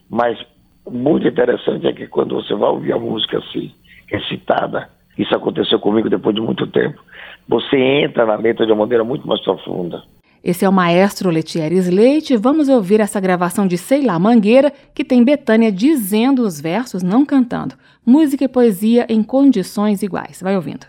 Mas 0.09 0.37
muito 0.85 1.25
interessante 1.25 1.87
é 1.87 1.93
que 1.93 2.07
quando 2.07 2.35
você 2.35 2.53
vai 2.53 2.69
ouvir 2.69 2.91
a 2.91 2.99
música 2.99 3.37
assim, 3.37 3.73
recitada, 4.07 4.89
isso 5.17 5.33
aconteceu 5.33 5.79
comigo 5.79 6.09
depois 6.09 6.35
de 6.35 6.41
muito 6.41 6.67
tempo, 6.67 7.01
você 7.47 7.77
entra 7.77 8.25
na 8.25 8.35
letra 8.35 8.65
de 8.65 8.73
uma 8.73 8.81
maneira 8.81 9.03
muito 9.05 9.25
mais 9.25 9.41
profunda. 9.41 10.03
Esse 10.45 10.63
é 10.63 10.69
o 10.69 10.71
maestro 10.71 11.31
Letieres 11.31 11.87
Leite. 11.87 12.37
Vamos 12.37 12.69
ouvir 12.69 12.99
essa 12.99 13.19
gravação 13.19 13.65
de 13.65 13.79
Sei 13.79 14.03
Lá 14.03 14.19
Mangueira, 14.19 14.71
que 14.93 15.03
tem 15.03 15.23
Betânia 15.23 15.71
dizendo 15.71 16.43
os 16.43 16.61
versos, 16.61 17.01
não 17.01 17.25
cantando. 17.25 17.73
Música 18.05 18.43
e 18.43 18.47
poesia 18.47 19.07
em 19.09 19.23
condições 19.23 20.03
iguais. 20.03 20.41
Vai 20.43 20.55
ouvindo. 20.55 20.85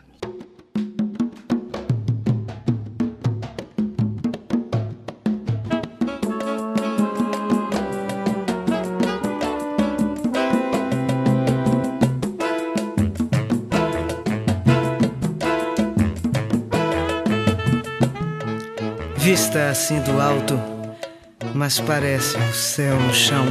Vista 19.57 19.71
assim 19.71 20.01
do 20.03 20.21
alto, 20.21 20.61
mas 21.55 21.81
parece 21.81 22.37
o 22.37 22.53
céu 22.53 22.95
no 23.01 23.15
chão. 23.15 23.47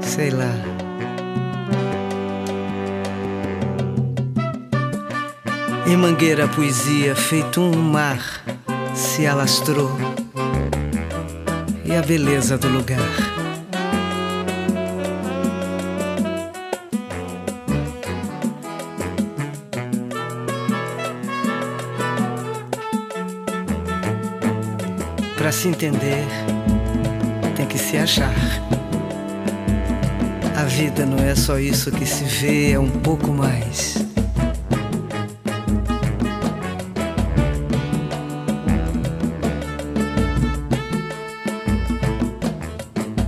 Sei 0.00 0.30
lá. 0.30 0.50
Em 5.86 5.96
mangueira 5.96 6.46
a 6.46 6.48
poesia, 6.48 7.14
feito 7.14 7.60
um 7.60 7.76
mar, 7.76 8.42
se 8.96 9.28
alastrou. 9.28 9.96
E 11.84 11.94
a 11.94 12.02
beleza 12.02 12.58
do 12.58 12.66
lugar. 12.66 13.35
Para 25.46 25.52
se 25.52 25.68
entender, 25.68 26.26
tem 27.54 27.66
que 27.66 27.78
se 27.78 27.96
achar. 27.96 28.34
A 30.56 30.64
vida 30.64 31.06
não 31.06 31.18
é 31.18 31.36
só 31.36 31.56
isso 31.56 31.92
que 31.92 32.04
se 32.04 32.24
vê, 32.24 32.72
é 32.72 32.80
um 32.80 32.90
pouco 32.90 33.30
mais. 33.30 33.96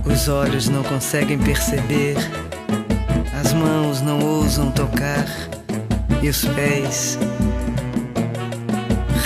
Os 0.05 0.27
olhos 0.27 0.67
não 0.67 0.83
conseguem 0.83 1.39
perceber, 1.39 2.17
as 3.33 3.53
mãos 3.53 4.01
não 4.01 4.19
ousam 4.19 4.69
tocar 4.71 5.25
e 6.21 6.27
os 6.27 6.43
pés 6.43 7.17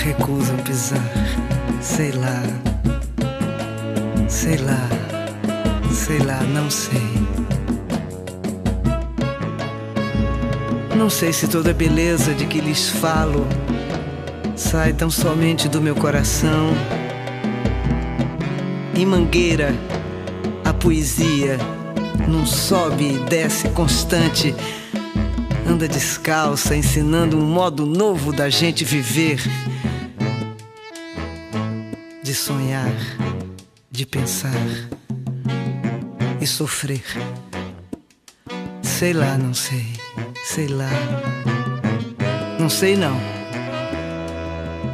recusam 0.00 0.56
pisar. 0.58 1.02
Sei 1.80 2.12
lá, 2.12 2.40
sei 4.34 4.56
lá, 4.56 4.88
sei 5.92 6.18
lá, 6.18 6.42
não 6.42 6.68
sei. 6.68 7.00
Não 10.96 11.08
sei 11.08 11.32
se 11.32 11.46
toda 11.46 11.70
a 11.70 11.72
beleza 11.72 12.34
de 12.34 12.44
que 12.44 12.60
lhes 12.60 12.88
falo 12.88 13.46
sai 14.56 14.92
tão 14.92 15.08
somente 15.08 15.68
do 15.68 15.80
meu 15.80 15.94
coração. 15.94 16.74
Em 18.96 19.06
Mangueira, 19.06 19.72
a 20.64 20.74
poesia 20.74 21.56
num 22.26 22.44
sobe 22.44 23.14
e 23.14 23.18
desce 23.30 23.68
constante, 23.68 24.52
anda 25.64 25.86
descalça, 25.86 26.74
ensinando 26.74 27.38
um 27.38 27.46
modo 27.46 27.86
novo 27.86 28.32
da 28.32 28.50
gente 28.50 28.84
viver, 28.84 29.40
de 32.20 32.34
sonhar, 32.34 32.92
de 33.94 34.04
pensar 34.04 34.50
e 36.40 36.46
sofrer. 36.48 37.04
Sei 38.82 39.12
lá, 39.12 39.38
não 39.38 39.54
sei. 39.54 39.86
Sei 40.44 40.66
lá. 40.66 40.90
Não 42.58 42.68
sei 42.68 42.96
não. 42.96 43.16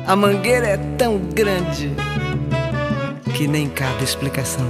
A 0.06 0.14
mangueira 0.14 0.66
é 0.66 0.76
tão 0.98 1.18
grande 1.18 1.90
que 3.34 3.48
nem 3.48 3.70
cabe 3.70 4.04
explicação. 4.04 4.68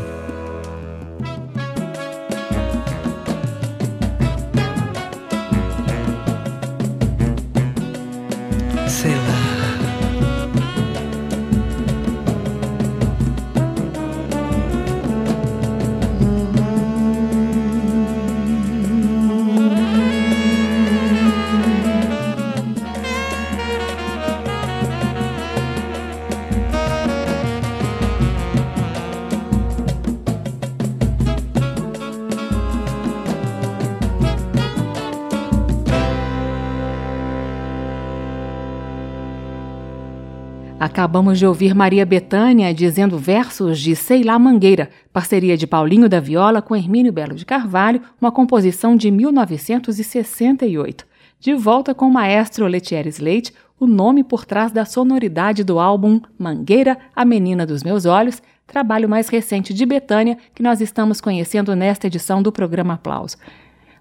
Acabamos 41.31 41.39
de 41.39 41.47
ouvir 41.47 41.75
Maria 41.77 42.05
Betânia 42.05 42.75
dizendo 42.75 43.17
versos 43.17 43.79
de 43.79 43.95
Sei 43.95 44.25
lá 44.25 44.37
Mangueira, 44.37 44.91
parceria 45.13 45.57
de 45.57 45.65
Paulinho 45.65 46.09
da 46.09 46.19
Viola 46.19 46.61
com 46.61 46.75
Hermínio 46.75 47.13
Belo 47.13 47.37
de 47.37 47.47
Carvalho, 47.47 48.03
uma 48.21 48.33
composição 48.33 48.97
de 48.97 49.13
1968. 49.13 51.07
De 51.39 51.55
volta 51.55 51.95
com 51.95 52.07
o 52.07 52.13
maestro 52.13 52.67
Letieres 52.67 53.21
Leite, 53.21 53.55
o 53.79 53.87
nome 53.87 54.25
por 54.25 54.45
trás 54.45 54.73
da 54.73 54.85
sonoridade 54.85 55.63
do 55.63 55.79
álbum 55.79 56.21
Mangueira, 56.37 56.99
a 57.15 57.25
Menina 57.25 57.65
dos 57.65 57.85
Meus 57.85 58.07
Olhos, 58.07 58.43
trabalho 58.67 59.09
mais 59.09 59.29
recente 59.29 59.73
de 59.73 59.87
Betânia 59.87 60.37
que 60.53 60.65
nós 60.65 60.81
estamos 60.81 61.21
conhecendo 61.21 61.77
nesta 61.77 62.09
edição 62.09 62.43
do 62.43 62.51
programa 62.51 62.95
Aplauso. 62.95 63.37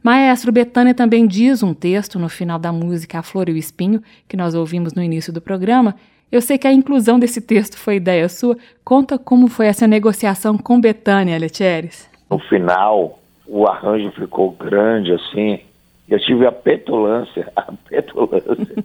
Maestro 0.02 0.52
Betânia 0.52 0.94
também 0.94 1.28
diz 1.28 1.62
um 1.62 1.74
texto 1.74 2.18
no 2.18 2.30
final 2.30 2.58
da 2.58 2.72
música 2.72 3.20
A 3.20 3.24
Flor 3.24 3.50
e 3.50 3.54
o 3.54 3.58
Espinho, 3.58 4.02
que 4.28 4.38
nós 4.38 4.56
ouvimos 4.56 4.94
no 4.94 5.04
início 5.04 5.34
do 5.34 5.42
programa, 5.42 5.96
eu 6.32 6.42
sei 6.42 6.60
que 6.60 6.68
a 6.68 6.72
inclusão 6.72 7.20
desse 7.20 7.42
texto 7.42 7.76
foi 7.76 7.96
ideia 7.96 8.30
sua. 8.30 8.56
Conta 8.86 9.18
como 9.18 9.48
foi 9.48 9.66
essa 9.66 9.88
negociação 9.88 10.58
com 10.58 10.80
Betânia, 10.80 11.38
Letieres. 11.40 12.08
No 12.30 12.38
final, 12.38 13.20
o 13.48 13.66
arranjo 13.68 14.12
ficou 14.12 14.52
grande 14.52 15.12
assim. 15.12 15.60
Eu 16.08 16.20
tive 16.20 16.46
a 16.46 16.52
petulância, 16.52 17.52
a 17.58 17.72
petulância. 17.90 18.84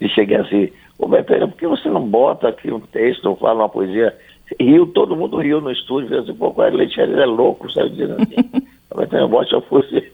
e 0.00 0.08
cheguei 0.08 0.36
assim, 0.36 0.70
ô 0.96 1.08
Betânia, 1.08 1.48
por 1.48 1.56
que 1.56 1.66
você 1.66 1.88
não 1.88 2.06
bota 2.06 2.48
aqui 2.48 2.72
um 2.72 2.80
texto 2.80 3.26
ou 3.26 3.36
fala 3.36 3.62
uma 3.62 3.68
poesia? 3.68 4.16
Riu, 4.60 4.86
todo 4.86 5.16
mundo 5.16 5.38
riu 5.38 5.60
no 5.60 5.72
estúdio, 5.72 6.08
falou 6.08 6.22
assim, 6.22 6.34
pô, 6.34 6.62
é, 6.62 6.70
Letieres 6.70 7.18
é 7.18 7.26
louco, 7.26 7.70
saiu 7.72 7.88
dizendo 7.88 8.14
assim. 8.22 8.36
Betânia, 8.96 9.26
bote 9.26 9.52
a 9.56 9.60
poesia. 9.60 10.13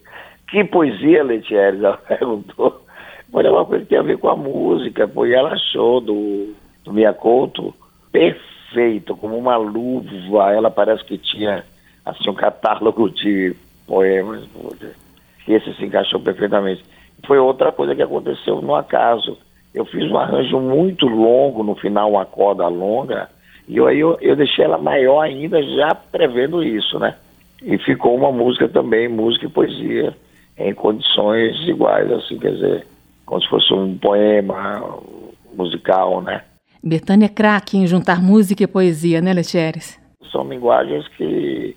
Que 0.50 0.64
poesia, 0.64 1.22
Letieres? 1.22 1.82
Ela 1.82 1.96
perguntou. 2.08 2.82
Foi 3.30 3.48
uma 3.48 3.64
coisa 3.64 3.84
que 3.84 3.90
tem 3.90 3.98
a 3.98 4.02
ver 4.02 4.18
com 4.18 4.28
a 4.28 4.36
música, 4.36 5.06
pô, 5.06 5.24
e 5.24 5.32
ela 5.32 5.52
achou 5.52 6.00
do 6.00 6.52
do 6.84 6.92
Miyakoto 6.92 7.74
perfeito, 8.10 9.16
como 9.16 9.36
uma 9.36 9.56
luva. 9.56 10.52
Ela 10.52 10.70
parece 10.70 11.04
que 11.04 11.16
tinha 11.18 11.64
assim 12.04 12.28
um 12.28 12.34
catálogo 12.34 13.08
de 13.08 13.54
poemas. 13.86 14.42
E 15.46 15.52
esse 15.52 15.72
se 15.74 15.84
encaixou 15.84 16.20
perfeitamente. 16.20 16.84
Foi 17.26 17.38
outra 17.38 17.70
coisa 17.70 17.94
que 17.94 18.02
aconteceu 18.02 18.60
no 18.60 18.74
acaso. 18.74 19.38
Eu 19.72 19.84
fiz 19.84 20.10
um 20.10 20.18
arranjo 20.18 20.58
muito 20.58 21.06
longo, 21.06 21.62
no 21.62 21.76
final 21.76 22.10
uma 22.10 22.26
corda 22.26 22.66
longa, 22.66 23.28
e 23.68 23.78
aí 23.78 24.00
eu, 24.00 24.18
eu 24.20 24.34
deixei 24.34 24.64
ela 24.64 24.78
maior 24.78 25.20
ainda, 25.20 25.62
já 25.62 25.94
prevendo 25.94 26.60
isso, 26.60 26.98
né? 26.98 27.14
E 27.62 27.78
ficou 27.78 28.16
uma 28.16 28.32
música 28.32 28.68
também, 28.68 29.08
música 29.08 29.46
e 29.46 29.48
poesia, 29.48 30.12
em 30.60 30.74
condições 30.74 31.56
iguais, 31.66 32.10
assim, 32.12 32.38
quer 32.38 32.52
dizer, 32.52 32.86
como 33.24 33.40
se 33.40 33.48
fosse 33.48 33.72
um 33.72 33.96
poema 33.96 34.98
musical, 35.54 36.20
né? 36.20 36.42
Betânia 36.82 37.26
é 37.26 37.28
craque 37.28 37.76
em 37.76 37.86
juntar 37.86 38.22
música 38.22 38.62
e 38.62 38.66
poesia, 38.66 39.20
né, 39.20 39.32
Letieres? 39.32 39.98
São 40.30 40.48
linguagens 40.48 41.06
que, 41.08 41.76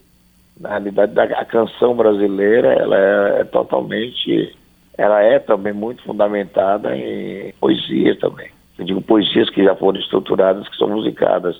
na 0.59 0.69
realidade, 0.69 1.33
a 1.33 1.45
canção 1.45 1.95
brasileira, 1.95 2.73
ela 2.73 2.97
é, 2.97 3.41
é 3.41 3.43
totalmente, 3.45 4.55
ela 4.97 5.21
é 5.21 5.39
também 5.39 5.73
muito 5.73 6.03
fundamentada 6.03 6.95
em 6.95 7.53
poesia 7.59 8.17
também. 8.19 8.49
Eu 8.77 8.85
digo 8.85 9.01
poesias 9.01 9.49
que 9.49 9.63
já 9.63 9.75
foram 9.75 9.99
estruturadas, 9.99 10.67
que 10.67 10.77
são 10.77 10.89
musicadas. 10.89 11.55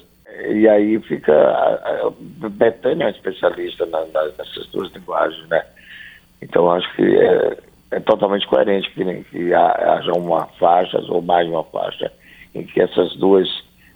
E 0.49 0.67
aí 0.67 0.99
fica, 1.01 1.33
a, 1.33 2.07
a 2.07 2.11
Betânia 2.49 3.05
é 3.05 3.11
especialista 3.11 3.85
na, 3.85 4.05
na, 4.07 4.23
nessas 4.37 4.67
duas 4.71 4.91
linguagens, 4.93 5.47
né? 5.47 5.63
Então 6.43 6.69
acho 6.71 6.93
que 6.95 7.03
é, 7.03 7.57
é 7.91 7.99
totalmente 8.01 8.45
coerente 8.47 8.91
que, 8.91 9.03
que 9.31 9.53
haja 9.53 10.11
uma 10.13 10.45
faixa 10.59 10.99
ou 11.07 11.21
mais 11.21 11.47
uma 11.47 11.63
faixa 11.63 12.11
em 12.53 12.63
que 12.63 12.81
essas 12.81 13.15
duas 13.15 13.47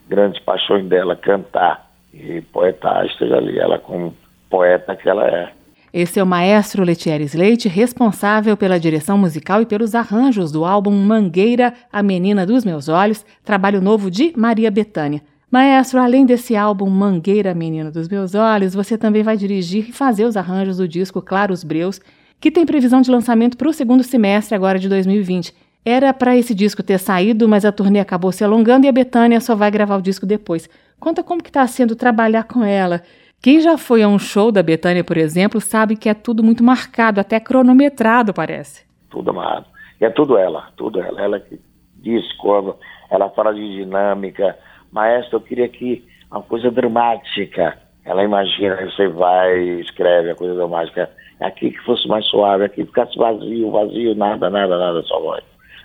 grandes 0.07 0.41
paixões 0.41 0.85
dela, 0.85 1.15
cantar 1.15 1.91
e 2.13 2.41
poetar, 2.41 3.05
esteja 3.05 3.37
ali 3.37 3.59
ela 3.59 3.77
como 3.77 4.15
poeta 4.49 4.95
que 4.95 5.09
ela 5.09 5.27
é. 5.27 5.51
Esse 5.93 6.19
é 6.19 6.23
o 6.23 6.27
maestro 6.27 6.83
Letieres 6.83 7.33
Leite, 7.33 7.67
responsável 7.67 8.55
pela 8.55 8.79
direção 8.79 9.17
musical 9.17 9.61
e 9.61 9.65
pelos 9.65 9.95
arranjos 9.95 10.51
do 10.51 10.65
álbum 10.65 10.91
Mangueira, 10.91 11.73
A 11.91 12.01
Menina 12.01 12.45
dos 12.45 12.63
Meus 12.63 12.87
Olhos, 12.87 13.25
trabalho 13.43 13.81
novo 13.81 14.09
de 14.09 14.33
Maria 14.35 14.71
Bethânia. 14.71 15.21
Maestro, 15.49 15.99
além 15.99 16.25
desse 16.25 16.57
álbum 16.57 16.89
Mangueira, 16.89 17.53
Menina 17.53 17.89
dos 17.89 18.09
Meus 18.09 18.35
Olhos, 18.35 18.73
você 18.73 18.97
também 18.97 19.23
vai 19.23 19.37
dirigir 19.37 19.89
e 19.89 19.93
fazer 19.93 20.25
os 20.25 20.35
arranjos 20.35 20.77
do 20.77 20.87
disco 20.87 21.21
Claros 21.21 21.63
Breus, 21.63 22.01
que 22.39 22.51
tem 22.51 22.65
previsão 22.65 23.01
de 23.01 23.11
lançamento 23.11 23.57
para 23.57 23.69
o 23.69 23.73
segundo 23.73 24.03
semestre 24.03 24.55
agora 24.55 24.79
de 24.79 24.87
2020. 24.87 25.53
Era 25.85 26.13
para 26.13 26.35
esse 26.35 26.53
disco 26.53 26.83
ter 26.83 26.99
saído, 26.99 27.47
mas 27.47 27.63
a 27.63 27.71
turnê 27.71 27.99
acabou 27.99 28.31
se 28.31 28.43
alongando 28.43 28.85
e 28.85 28.89
a 28.89 28.91
Betânia 28.91 29.39
só 29.39 29.55
vai 29.55 29.71
gravar 29.71 29.97
o 29.97 30.01
disco 30.01 30.25
depois. 30.25 30.69
Conta 30.99 31.23
como 31.23 31.41
que 31.41 31.49
está 31.49 31.65
sendo 31.65 31.95
trabalhar 31.95 32.43
com 32.43 32.63
ela. 32.63 33.01
Quem 33.41 33.61
já 33.61 33.77
foi 33.77 34.01
a 34.01 34.07
um 34.07 34.19
show 34.19 34.51
da 34.51 34.63
Betânia, 34.63 35.03
por 35.03 35.15
exemplo, 35.15 35.61
sabe 35.61 35.95
que 35.95 36.09
é 36.09 36.13
tudo 36.13 36.43
muito 36.43 36.63
marcado, 36.63 37.19
até 37.21 37.39
cronometrado, 37.39 38.33
parece. 38.33 38.85
Tudo 39.09 39.29
amarrado. 39.29 39.67
É 39.99 40.09
tudo 40.09 40.37
ela, 40.37 40.69
tudo 40.75 40.99
ela. 40.99 41.21
Ela 41.21 41.39
que 41.39 41.59
diz 41.95 42.33
como, 42.33 42.75
ela 43.09 43.29
fala 43.29 43.53
de 43.53 43.75
dinâmica. 43.77 44.57
Maestro, 44.91 45.37
eu 45.37 45.41
queria 45.41 45.69
que 45.69 46.03
uma 46.31 46.41
coisa 46.41 46.69
dramática. 46.69 47.77
Ela 48.03 48.23
imagina, 48.23 48.75
você 48.85 49.07
vai, 49.07 49.59
escreve 49.79 50.31
a 50.31 50.35
coisa 50.35 50.55
dramática. 50.55 51.09
Aqui 51.39 51.71
que 51.71 51.83
fosse 51.83 52.07
mais 52.07 52.25
suave, 52.25 52.65
aqui 52.65 52.85
ficasse 52.85 53.17
vazio, 53.17 53.71
vazio, 53.71 54.15
nada, 54.15 54.49
nada, 54.49 54.77
nada, 54.77 55.03
só 55.03 55.19
voz. 55.19 55.43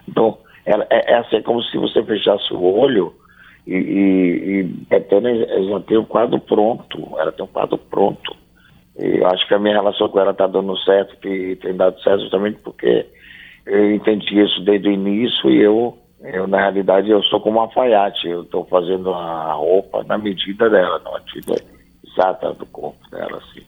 Então, 0.09 0.39
ela, 0.65 0.87
é, 0.91 1.13
é 1.13 1.19
assim, 1.19 1.37
é 1.37 1.43
como 1.43 1.63
se 1.63 1.77
você 1.77 2.03
fechasse 2.03 2.53
o 2.53 2.63
olho 2.63 3.15
E, 3.67 3.75
e, 3.75 4.61
e 4.61 5.69
já 5.69 5.81
tem 5.81 5.99
o 5.99 6.07
quadro 6.07 6.41
pronto, 6.41 7.17
ela 7.19 7.31
tem 7.31 7.45
um 7.45 7.49
quadro 7.49 7.79
pronto. 7.79 8.35
E 8.99 9.19
eu 9.19 9.27
acho 9.27 9.47
que 9.47 9.55
a 9.55 9.59
minha 9.59 9.75
relação 9.75 10.09
com 10.09 10.21
ela 10.21 10.33
está 10.33 10.47
dando 10.47 10.77
certo, 10.79 11.17
que 11.19 11.57
tem 11.57 11.77
dado 11.77 12.01
certo 12.03 12.23
justamente 12.23 12.59
porque 12.59 13.07
eu 13.67 13.95
entendi 13.95 14.41
isso 14.41 14.65
desde 14.65 14.89
o 14.89 14.93
início 14.93 15.51
e 15.51 15.63
eu, 15.63 15.97
eu 16.21 16.47
na 16.47 16.59
realidade, 16.59 17.11
eu 17.11 17.23
sou 17.25 17.41
como 17.41 17.59
uma 17.59 17.67
alfaiate, 17.67 18.27
eu 18.27 18.43
estou 18.43 18.65
fazendo 18.65 19.13
a 19.15 19.53
roupa 19.53 20.03
na 20.05 20.19
medida 20.19 20.69
dela, 20.69 21.01
na 21.05 21.21
medida 21.21 21.63
exata 22.05 22.53
do 22.55 22.67
corpo 22.67 22.99
dela, 23.11 23.39
assim, 23.39 23.65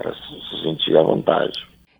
para 0.00 0.14
se 0.14 0.62
sentir 0.62 0.96
à 0.96 1.02
vontade. 1.02 1.52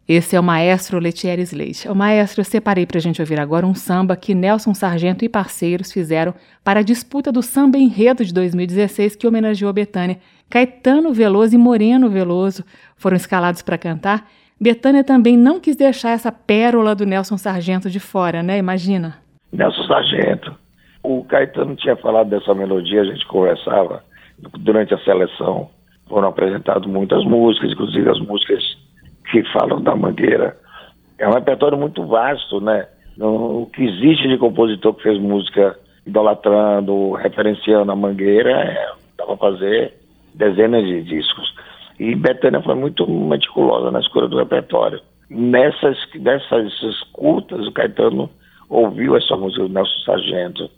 Esse 0.09 0.34
é 0.34 0.40
o 0.40 0.42
maestro 0.42 0.98
Letieres 0.98 1.53
Leite. 1.53 1.88
O 1.88 1.94
maestro, 1.94 2.40
eu 2.40 2.44
separei 2.44 2.84
para 2.84 2.98
a 2.98 3.01
gente 3.01 3.20
ouvir 3.20 3.38
agora 3.38 3.64
um 3.64 3.74
samba 3.74 4.16
que 4.16 4.34
Nelson 4.34 4.74
Sargento 4.74 5.24
e 5.24 5.28
parceiros 5.28 5.92
fizeram 5.92 6.34
para 6.64 6.80
a 6.80 6.82
disputa 6.82 7.30
do 7.30 7.42
Samba 7.42 7.78
Enredo 7.78 8.24
de 8.24 8.34
2016 8.34 9.14
que 9.14 9.26
homenageou 9.26 9.72
Betânia. 9.72 10.18
Caetano 10.48 11.12
Veloso 11.12 11.55
e 11.55 11.59
Moreno 11.59 12.11
Veloso 12.11 12.64
foram 12.96 13.16
escalados 13.16 13.62
para 13.62 13.78
cantar. 13.78 14.26
Betânia 14.61 15.05
também 15.05 15.36
não 15.36 15.61
quis 15.61 15.76
deixar 15.76 16.11
essa 16.11 16.32
pérola 16.32 16.94
do 16.94 17.07
Nelson 17.07 17.36
Sargento 17.36 17.88
de 17.88 18.01
fora, 18.01 18.42
né? 18.42 18.59
Imagina. 18.59 19.18
Nelson 19.53 19.84
Sargento. 19.84 20.57
O 21.05 21.22
Caetano 21.24 21.76
tinha 21.76 21.96
falado 21.96 22.28
dessa 22.28 22.53
melodia, 22.53 23.03
a 23.03 23.05
gente 23.05 23.24
conversava 23.26 24.03
durante 24.59 24.92
a 24.92 24.98
seleção. 24.98 25.70
Foram 26.11 26.28
apresentadas 26.28 26.86
muitas 26.86 27.24
músicas, 27.24 27.70
inclusive 27.70 28.11
as 28.11 28.18
músicas 28.18 28.62
que 29.30 29.44
falam 29.52 29.80
da 29.80 29.94
Mangueira. 29.94 30.56
É 31.18 31.28
um 31.28 31.32
repertório 31.32 31.78
muito 31.78 32.04
vasto, 32.04 32.61
né? 32.61 32.86
O 33.18 33.66
que 33.72 33.84
existe 33.84 34.28
de 34.28 34.36
compositor 34.36 34.92
que 34.94 35.04
fez 35.04 35.18
música 35.20 35.78
idolatrando, 36.04 37.12
referenciando 37.12 37.92
a 37.92 37.96
Mangueira, 37.96 38.50
é, 38.50 38.92
dá 39.16 39.24
para 39.24 39.36
fazer 39.36 39.94
dezenas 40.34 40.84
de 40.84 41.02
discos. 41.02 41.54
E 41.98 42.14
Betânia 42.16 42.61
foi 42.61 42.74
muito 42.74 43.06
meticulosa 43.08 43.92
na 43.92 44.00
escolha 44.00 44.26
do 44.26 44.38
repertório. 44.38 45.00
Nessas, 45.28 45.96
nessas 46.14 47.02
curtas, 47.12 47.66
o 47.68 47.72
Caetano 47.72 48.28
ouviu 48.68 49.16
essa 49.16 49.36
música 49.36 49.62
do 49.62 49.68
Nelson 49.68 50.04
Sargento 50.04 50.68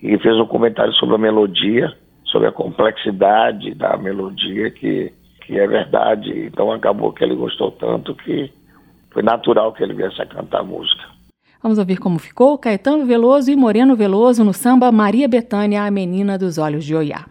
e 0.00 0.16
fez 0.18 0.36
um 0.36 0.46
comentário 0.46 0.92
sobre 0.92 1.16
a 1.16 1.18
melodia, 1.18 1.92
sobre 2.26 2.48
a 2.48 2.52
complexidade 2.52 3.74
da 3.74 3.96
melodia 3.96 4.70
que 4.70 5.12
que 5.46 5.58
é 5.58 5.66
verdade. 5.66 6.46
Então 6.46 6.72
acabou 6.72 7.12
que 7.12 7.22
ele 7.22 7.34
gostou 7.34 7.70
tanto 7.70 8.14
que 8.14 8.50
foi 9.12 9.22
natural 9.22 9.72
que 9.72 9.82
ele 9.82 9.94
viesse 9.94 10.20
a 10.20 10.26
cantar 10.26 10.60
a 10.60 10.64
música. 10.64 11.04
Vamos 11.62 11.78
ouvir 11.78 11.96
como 11.96 12.18
ficou 12.18 12.58
Caetano 12.58 13.06
Veloso 13.06 13.50
e 13.50 13.56
Moreno 13.56 13.96
Veloso 13.96 14.44
no 14.44 14.52
samba 14.52 14.92
Maria 14.92 15.26
Betânia, 15.26 15.84
a 15.84 15.90
menina 15.90 16.36
dos 16.36 16.58
olhos 16.58 16.84
de 16.84 16.94
Oiá. 16.94 17.24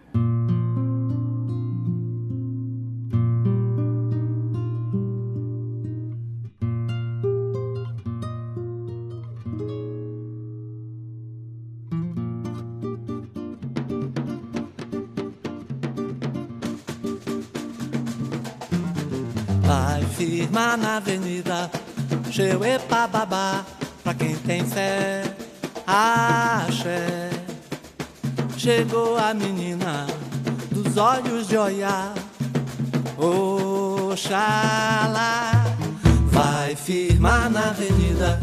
Cheuepa 22.36 23.06
babá, 23.06 23.64
pra 24.04 24.12
quem 24.12 24.36
tem 24.36 24.62
fé, 24.62 25.22
axé. 25.86 27.30
Chegou 28.58 29.16
a 29.16 29.32
menina 29.32 30.06
dos 30.70 30.98
olhos 30.98 31.48
de 31.48 31.56
olhar, 31.56 32.12
Oxalá. 33.16 34.44
Vai 36.26 36.76
firmar 36.76 37.48
na 37.48 37.70
avenida, 37.70 38.38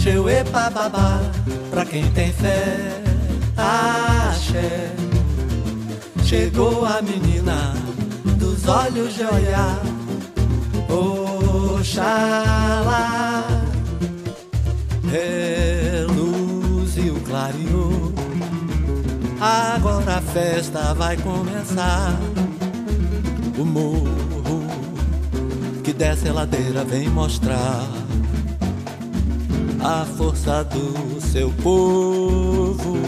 Cheuepa 0.00 0.70
babá, 0.70 1.18
pra 1.72 1.84
quem 1.84 2.08
tem 2.12 2.32
fé, 2.32 3.02
axé. 3.56 4.94
Chegou 6.22 6.86
a 6.86 7.02
menina 7.02 7.74
dos 8.38 8.68
olhos 8.68 9.12
de 9.12 9.24
olhar. 9.24 9.82
Oxalá 10.88 11.23
o 17.10 17.20
clareou. 17.20 18.12
Agora 19.38 20.16
a 20.16 20.20
festa 20.22 20.94
vai 20.94 21.16
começar. 21.18 22.18
O 23.58 23.64
morro 23.64 24.64
que 25.82 25.92
desce 25.92 26.28
a 26.28 26.32
ladeira 26.32 26.84
vem 26.84 27.08
mostrar 27.10 27.86
a 29.80 30.06
força 30.16 30.64
do 30.64 31.20
seu 31.20 31.52
povo. 31.62 32.98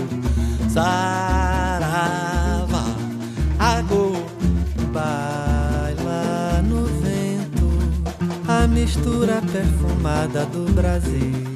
Sarava, 0.69 2.85
agora 3.59 5.26
a 8.63 8.67
mistura 8.67 9.43
perfumada 9.53 10.47
do 10.47 10.73
Brasil. 10.73 11.47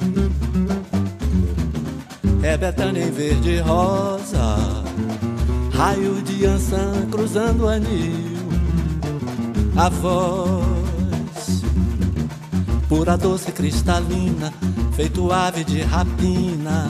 É 2.43 2.57
Betânia 2.57 3.03
em 3.03 3.11
verde 3.11 3.49
e 3.51 3.59
rosa, 3.59 4.83
raio 5.73 6.21
de 6.21 6.45
ançã 6.45 7.07
cruzando 7.09 7.65
o 7.65 7.69
anil. 7.69 8.41
A 9.75 9.89
voz, 9.89 11.63
pura 12.87 13.17
doce 13.17 13.51
cristalina, 13.51 14.53
feito 14.93 15.31
ave 15.31 15.63
de 15.63 15.81
rapina, 15.81 16.87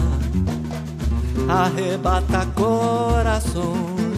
arrebata 1.48 2.46
corações 2.56 4.11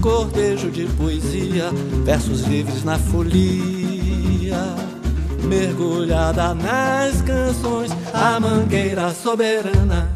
cortejo 0.00 0.70
de 0.70 0.84
poesia, 0.96 1.70
versos 2.04 2.42
livres 2.42 2.82
na 2.84 2.98
folia, 2.98 4.56
mergulhada 5.44 6.54
nas 6.54 7.20
canções, 7.22 7.90
a 8.12 8.40
mangueira 8.40 9.12
soberana 9.12 10.10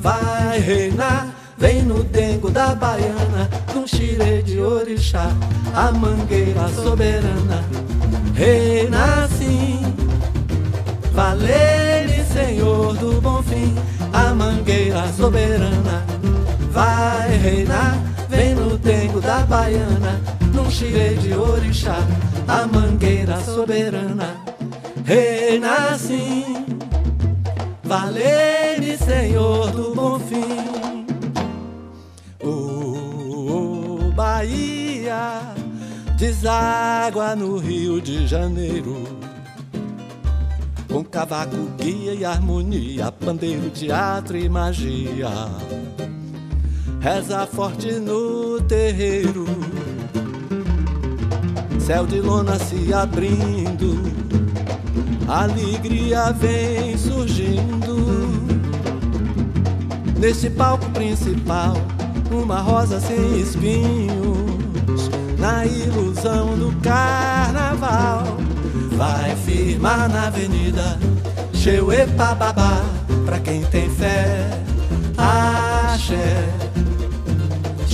vai 0.00 0.58
reinar. 0.60 1.34
Vem 1.58 1.82
no 1.82 2.04
dengo 2.04 2.50
da 2.50 2.74
baiana, 2.74 3.48
num 3.74 3.86
xire 3.86 4.42
de 4.42 4.60
orixá, 4.60 5.30
a 5.74 5.90
mangueira 5.90 6.68
soberana 6.68 7.64
reina 8.34 9.24
assim. 9.24 9.80
Valele, 11.14 12.22
Senhor 12.30 12.94
do 12.96 13.18
bom 13.22 13.42
fim, 13.42 13.74
a 14.12 14.34
mangueira 14.34 15.10
soberana 15.16 16.04
vai 16.70 17.38
reinar 17.38 18.05
Vem 18.36 18.54
no 18.54 18.76
dengo 18.76 19.18
da 19.18 19.38
baiana, 19.46 20.20
num 20.54 20.70
xirê 20.70 21.14
de 21.14 21.32
orixá, 21.32 21.96
a 22.46 22.66
mangueira 22.66 23.40
soberana 23.40 24.36
reina 25.06 25.92
assim. 25.92 26.66
Valene, 27.84 28.98
Senhor 28.98 29.70
do 29.70 29.94
bom 29.94 30.18
fim. 30.18 31.06
Oh, 32.42 34.08
oh, 34.08 34.12
Bahia, 34.12 35.54
deságua 36.18 37.36
no 37.36 37.56
Rio 37.56 38.02
de 38.02 38.26
Janeiro. 38.26 39.04
Com 40.92 41.04
cavaco, 41.04 41.56
guia 41.78 42.14
e 42.14 42.24
harmonia, 42.24 43.12
pandeiro, 43.12 43.70
teatro 43.70 44.36
e 44.36 44.48
magia 44.48 45.30
reza 47.06 47.46
forte 47.46 47.92
no 48.00 48.60
terreiro. 48.62 49.46
Céu 51.78 52.04
de 52.04 52.20
lona 52.20 52.58
se 52.58 52.92
abrindo, 52.92 54.02
alegria 55.28 56.32
vem 56.32 56.98
surgindo. 56.98 57.94
Neste 60.18 60.50
palco 60.50 60.90
principal, 60.90 61.76
uma 62.28 62.58
rosa 62.58 62.98
sem 62.98 63.38
espinhos, 63.38 65.08
na 65.38 65.64
ilusão 65.64 66.58
do 66.58 66.74
carnaval. 66.80 68.36
Vai 68.96 69.36
firmar 69.36 70.08
na 70.08 70.26
avenida, 70.26 70.98
Cheuepa 71.52 72.34
babá, 72.34 72.82
pra 73.24 73.38
quem 73.38 73.62
tem 73.66 73.88
fé, 73.90 74.60
axé. 75.16 76.66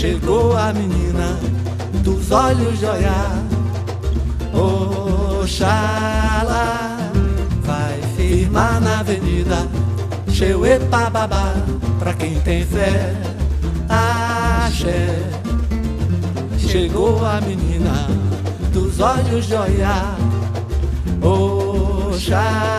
Chegou 0.02 0.56
a 0.56 0.72
menina 0.72 1.38
dos 2.02 2.32
olhos 2.32 2.76
de. 2.80 2.86
Oxalá 5.38 5.78
vai 7.60 8.02
firmar 8.16 8.80
na 8.80 8.98
avenida. 8.98 9.58
Cheuepa 10.28 11.08
babá, 11.08 11.54
pra 12.00 12.14
quem 12.14 12.40
tem 12.40 12.64
fé. 12.66 13.14
Axé, 13.88 15.22
chegou 16.58 17.24
a 17.24 17.40
menina 17.40 18.08
dos 18.72 18.98
olhos 18.98 19.46
de 19.46 19.54
Oxalá. 21.22 22.72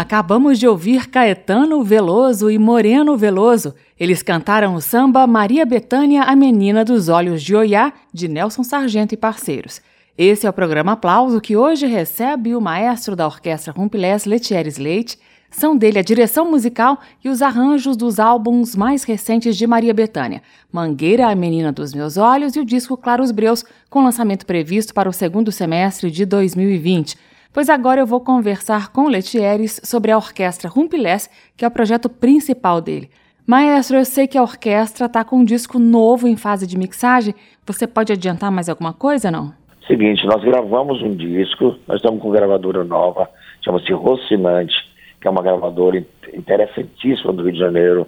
Acabamos 0.00 0.58
de 0.58 0.66
ouvir 0.66 1.10
Caetano 1.10 1.84
Veloso 1.84 2.50
e 2.50 2.58
Moreno 2.58 3.18
Veloso. 3.18 3.74
Eles 3.98 4.22
cantaram 4.22 4.74
o 4.74 4.80
samba 4.80 5.26
Maria 5.26 5.66
Betânia, 5.66 6.22
a 6.22 6.34
Menina 6.34 6.82
dos 6.82 7.10
Olhos 7.10 7.42
de 7.42 7.54
Oiá, 7.54 7.92
de 8.10 8.26
Nelson 8.26 8.64
Sargento 8.64 9.12
e 9.12 9.16
parceiros. 9.18 9.82
Esse 10.16 10.46
é 10.46 10.48
o 10.48 10.54
programa 10.54 10.92
Aplauso 10.92 11.38
que 11.38 11.54
hoje 11.54 11.84
recebe 11.84 12.56
o 12.56 12.62
maestro 12.62 13.14
da 13.14 13.26
orquestra 13.26 13.74
Rumpilés, 13.74 14.24
Letieres 14.24 14.78
Leite. 14.78 15.18
São 15.50 15.76
dele 15.76 15.98
a 15.98 16.02
direção 16.02 16.50
musical 16.50 16.98
e 17.22 17.28
os 17.28 17.42
arranjos 17.42 17.94
dos 17.94 18.18
álbuns 18.18 18.74
mais 18.74 19.04
recentes 19.04 19.54
de 19.54 19.66
Maria 19.66 19.92
Betânia, 19.92 20.40
Mangueira, 20.72 21.28
a 21.28 21.34
Menina 21.34 21.70
dos 21.72 21.92
Meus 21.92 22.16
Olhos 22.16 22.56
e 22.56 22.60
o 22.60 22.64
disco 22.64 22.96
Claros 22.96 23.30
Breus, 23.30 23.66
com 23.90 24.02
lançamento 24.02 24.46
previsto 24.46 24.94
para 24.94 25.10
o 25.10 25.12
segundo 25.12 25.52
semestre 25.52 26.10
de 26.10 26.24
2020 26.24 27.28
pois 27.52 27.68
agora 27.68 28.00
eu 28.00 28.06
vou 28.06 28.20
conversar 28.20 28.92
com 28.92 29.08
Letieres 29.08 29.80
sobre 29.84 30.10
a 30.10 30.16
orquestra 30.16 30.68
Rumpilés, 30.68 31.28
que 31.56 31.64
é 31.64 31.68
o 31.68 31.70
projeto 31.70 32.08
principal 32.08 32.80
dele. 32.80 33.10
Maestro, 33.46 33.96
eu 33.96 34.04
sei 34.04 34.28
que 34.28 34.38
a 34.38 34.42
orquestra 34.42 35.06
está 35.06 35.24
com 35.24 35.38
um 35.38 35.44
disco 35.44 35.78
novo 35.78 36.28
em 36.28 36.36
fase 36.36 36.66
de 36.66 36.78
mixagem. 36.78 37.34
Você 37.66 37.86
pode 37.86 38.12
adiantar 38.12 38.50
mais 38.50 38.68
alguma 38.68 38.92
coisa, 38.92 39.30
não? 39.30 39.52
Seguinte, 39.86 40.24
nós 40.24 40.42
gravamos 40.44 41.02
um 41.02 41.10
disco, 41.16 41.76
nós 41.88 41.96
estamos 41.96 42.22
com 42.22 42.30
gravadora 42.30 42.84
nova, 42.84 43.28
chama-se 43.64 43.92
Rocinante, 43.92 44.74
que 45.20 45.26
é 45.26 45.30
uma 45.30 45.42
gravadora 45.42 46.04
interessantíssima 46.32 47.32
do 47.32 47.42
Rio 47.42 47.52
de 47.52 47.58
Janeiro, 47.58 48.06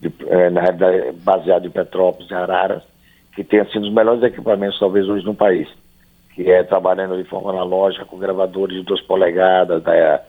de, 0.00 0.12
é, 0.26 0.50
na 0.50 0.62
realidade 0.62 1.12
baseada 1.22 1.64
em 1.64 1.70
Petrópolis 1.70 2.28
e 2.28 2.34
Araras, 2.34 2.82
que 3.36 3.44
tem 3.44 3.60
assim, 3.60 3.78
um 3.78 3.82
dos 3.82 3.92
melhores 3.92 4.22
equipamentos 4.24 4.80
talvez 4.80 5.08
hoje 5.08 5.24
no 5.24 5.34
país 5.34 5.68
que 6.34 6.50
é 6.50 6.62
trabalhando 6.62 7.16
de 7.16 7.28
forma 7.28 7.50
analógica 7.50 8.04
com 8.04 8.18
gravadores 8.18 8.76
de 8.76 8.82
2 8.84 9.00
polegadas, 9.02 9.82
da, 9.82 10.20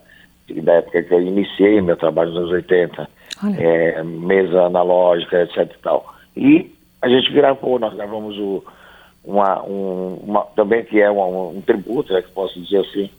da 0.62 0.74
época 0.74 1.04
que 1.04 1.14
eu 1.14 1.22
iniciei 1.22 1.82
meu 1.82 1.96
trabalho 1.96 2.32
nos 2.32 2.40
anos 2.40 2.52
80, 2.52 3.10
é, 3.58 4.04
mesa 4.04 4.64
analógica, 4.64 5.42
etc 5.42 5.58
e 5.58 5.82
tal. 5.82 6.14
E 6.36 6.72
a 7.02 7.10
gente 7.10 7.32
gravou, 7.32 7.80
nós 7.80 7.94
gravamos 7.94 8.38
o, 8.38 8.64
uma, 9.24 9.64
um, 9.64 10.20
uma, 10.24 10.42
também 10.56 10.84
que 10.84 11.02
é 11.02 11.10
um, 11.10 11.58
um 11.58 11.62
tributo, 11.62 12.14
né, 12.14 12.22
que 12.22 12.32
posso 12.32 12.60
dizer 12.60 12.80
assim, 12.80 13.10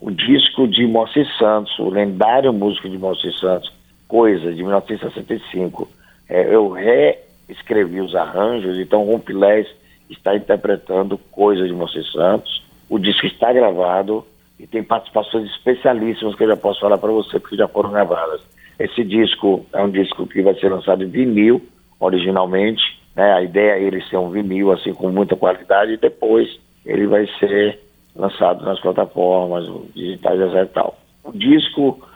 o 0.00 0.10
disco 0.10 0.66
de 0.66 0.86
Moacir 0.86 1.26
Santos, 1.38 1.78
o 1.78 1.88
lendário 1.88 2.52
músico 2.52 2.88
de 2.88 2.98
Moacir 2.98 3.32
Santos, 3.38 3.72
Coisa, 4.06 4.52
de 4.52 4.62
1965. 4.62 5.88
É, 6.28 6.54
eu 6.54 6.70
reescrevi 6.70 8.00
os 8.00 8.14
arranjos, 8.14 8.78
então 8.78 9.04
Rompilés 9.04 9.66
está 10.08 10.34
interpretando 10.34 11.18
coisas 11.30 11.68
de 11.68 11.74
Moacir 11.74 12.04
Santos. 12.12 12.62
O 12.88 12.98
disco 12.98 13.26
está 13.26 13.52
gravado 13.52 14.24
e 14.58 14.66
tem 14.66 14.82
participações 14.82 15.50
especialíssimas 15.50 16.34
que 16.34 16.44
eu 16.44 16.48
já 16.48 16.56
posso 16.56 16.80
falar 16.80 16.98
para 16.98 17.10
você, 17.10 17.38
porque 17.38 17.56
já 17.56 17.68
foram 17.68 17.90
gravadas. 17.90 18.40
Esse 18.78 19.04
disco 19.04 19.64
é 19.72 19.82
um 19.82 19.90
disco 19.90 20.26
que 20.26 20.42
vai 20.42 20.54
ser 20.54 20.68
lançado 20.68 21.02
em 21.02 21.08
vinil, 21.08 21.62
originalmente. 21.98 22.82
Né? 23.14 23.32
A 23.32 23.42
ideia 23.42 23.72
é 23.72 23.82
ele 23.82 24.02
ser 24.02 24.16
um 24.16 24.30
vinil, 24.30 24.72
assim, 24.72 24.92
com 24.92 25.10
muita 25.10 25.36
qualidade, 25.36 25.92
e 25.92 25.96
depois 25.96 26.48
ele 26.84 27.06
vai 27.06 27.26
ser 27.38 27.80
lançado 28.14 28.64
nas 28.64 28.80
plataformas 28.80 29.64
digitais 29.94 30.40
e 30.40 30.66
tal. 30.66 30.96
O 31.22 31.32
disco 31.32 32.06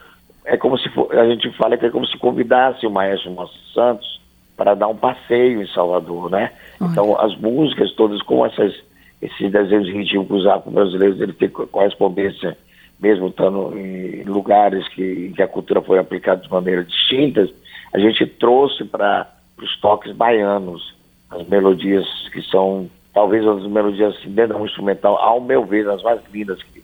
é 0.45 0.57
como 0.57 0.77
se 0.77 0.89
for, 0.89 1.13
a 1.17 1.27
gente 1.27 1.49
fala 1.57 1.77
que 1.77 1.85
é 1.85 1.89
como 1.89 2.07
se 2.07 2.17
convidasse 2.17 2.85
o 2.85 2.91
maestro 2.91 3.31
Moacir 3.31 3.61
Santos 3.73 4.18
para 4.59 4.75
dar 4.75 4.89
um 4.89 4.95
passeio 4.95 5.61
em 5.61 5.67
Salvador, 5.67 6.29
né? 6.29 6.51
Então 6.81 7.17
as 7.17 7.33
músicas 7.37 7.93
todas 7.93 8.21
com 8.23 8.45
essas, 8.45 8.75
esses 9.21 9.49
desenhos 9.49 9.87
rítmicos 9.87 10.45
afro-brasileiros, 10.45 11.21
ele 11.21 11.31
tem 11.31 11.47
correspondência, 11.47 12.57
mesmo 12.99 13.29
estando 13.29 13.71
em 13.77 14.23
lugares 14.23 14.85
que, 14.89 15.31
que 15.33 15.41
a 15.41 15.47
cultura 15.47 15.81
foi 15.81 15.97
aplicada 15.97 16.41
de 16.41 16.51
maneiras 16.51 16.89
distintas, 16.89 17.49
a 17.93 17.99
gente 17.99 18.25
trouxe 18.25 18.83
para 18.83 19.31
os 19.57 19.79
toques 19.79 20.11
baianos 20.11 20.93
as 21.29 21.47
melodias 21.47 22.05
que 22.33 22.41
são 22.41 22.89
talvez 23.13 23.47
as 23.47 23.65
melodias 23.65 24.13
assim, 24.17 24.29
dentro 24.29 24.57
do 24.57 24.65
instrumental, 24.65 25.15
ao 25.19 25.39
meu 25.39 25.65
ver, 25.65 25.89
as 25.89 26.03
mais 26.03 26.19
lindas 26.33 26.61
que 26.63 26.83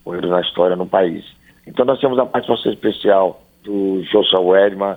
ocorreram 0.00 0.28
na 0.28 0.42
história 0.42 0.76
no 0.76 0.86
país. 0.86 1.24
Então 1.66 1.84
nós 1.84 1.98
temos 1.98 2.20
a 2.20 2.24
participação 2.24 2.72
especial 2.72 3.42
do 3.64 4.00
Joshua 4.12 4.40
Wedman, 4.40 4.96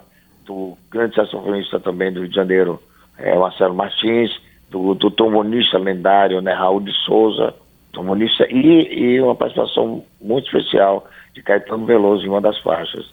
do 0.50 0.76
grande 0.90 1.14
saxofonista 1.14 1.80
também 1.80 2.12
do 2.12 2.22
Rio 2.22 2.30
de 2.30 2.36
Janeiro, 2.36 2.82
é, 3.20 3.38
Marcelo 3.38 3.76
Martins, 3.76 4.32
do, 4.72 4.96
do 4.96 5.12
trombonista 5.12 5.78
lendário, 5.78 6.42
né, 6.42 6.54
Raul 6.54 6.80
de 6.82 6.92
Souza, 7.06 7.54
trombonista, 7.94 8.48
e, 8.50 9.16
e 9.16 9.22
uma 9.22 9.36
participação 9.36 10.04
muito 10.20 10.46
especial 10.46 11.08
de 11.36 11.44
Caetano 11.44 11.86
Veloso 11.86 12.26
em 12.26 12.30
uma 12.30 12.42
das 12.42 12.58
faixas, 12.62 13.06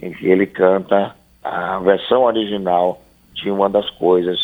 em 0.00 0.12
que 0.12 0.28
ele 0.28 0.46
canta 0.46 1.16
a 1.42 1.80
versão 1.80 2.22
original 2.22 3.02
de 3.34 3.50
uma 3.50 3.68
das 3.68 3.90
coisas, 3.90 4.38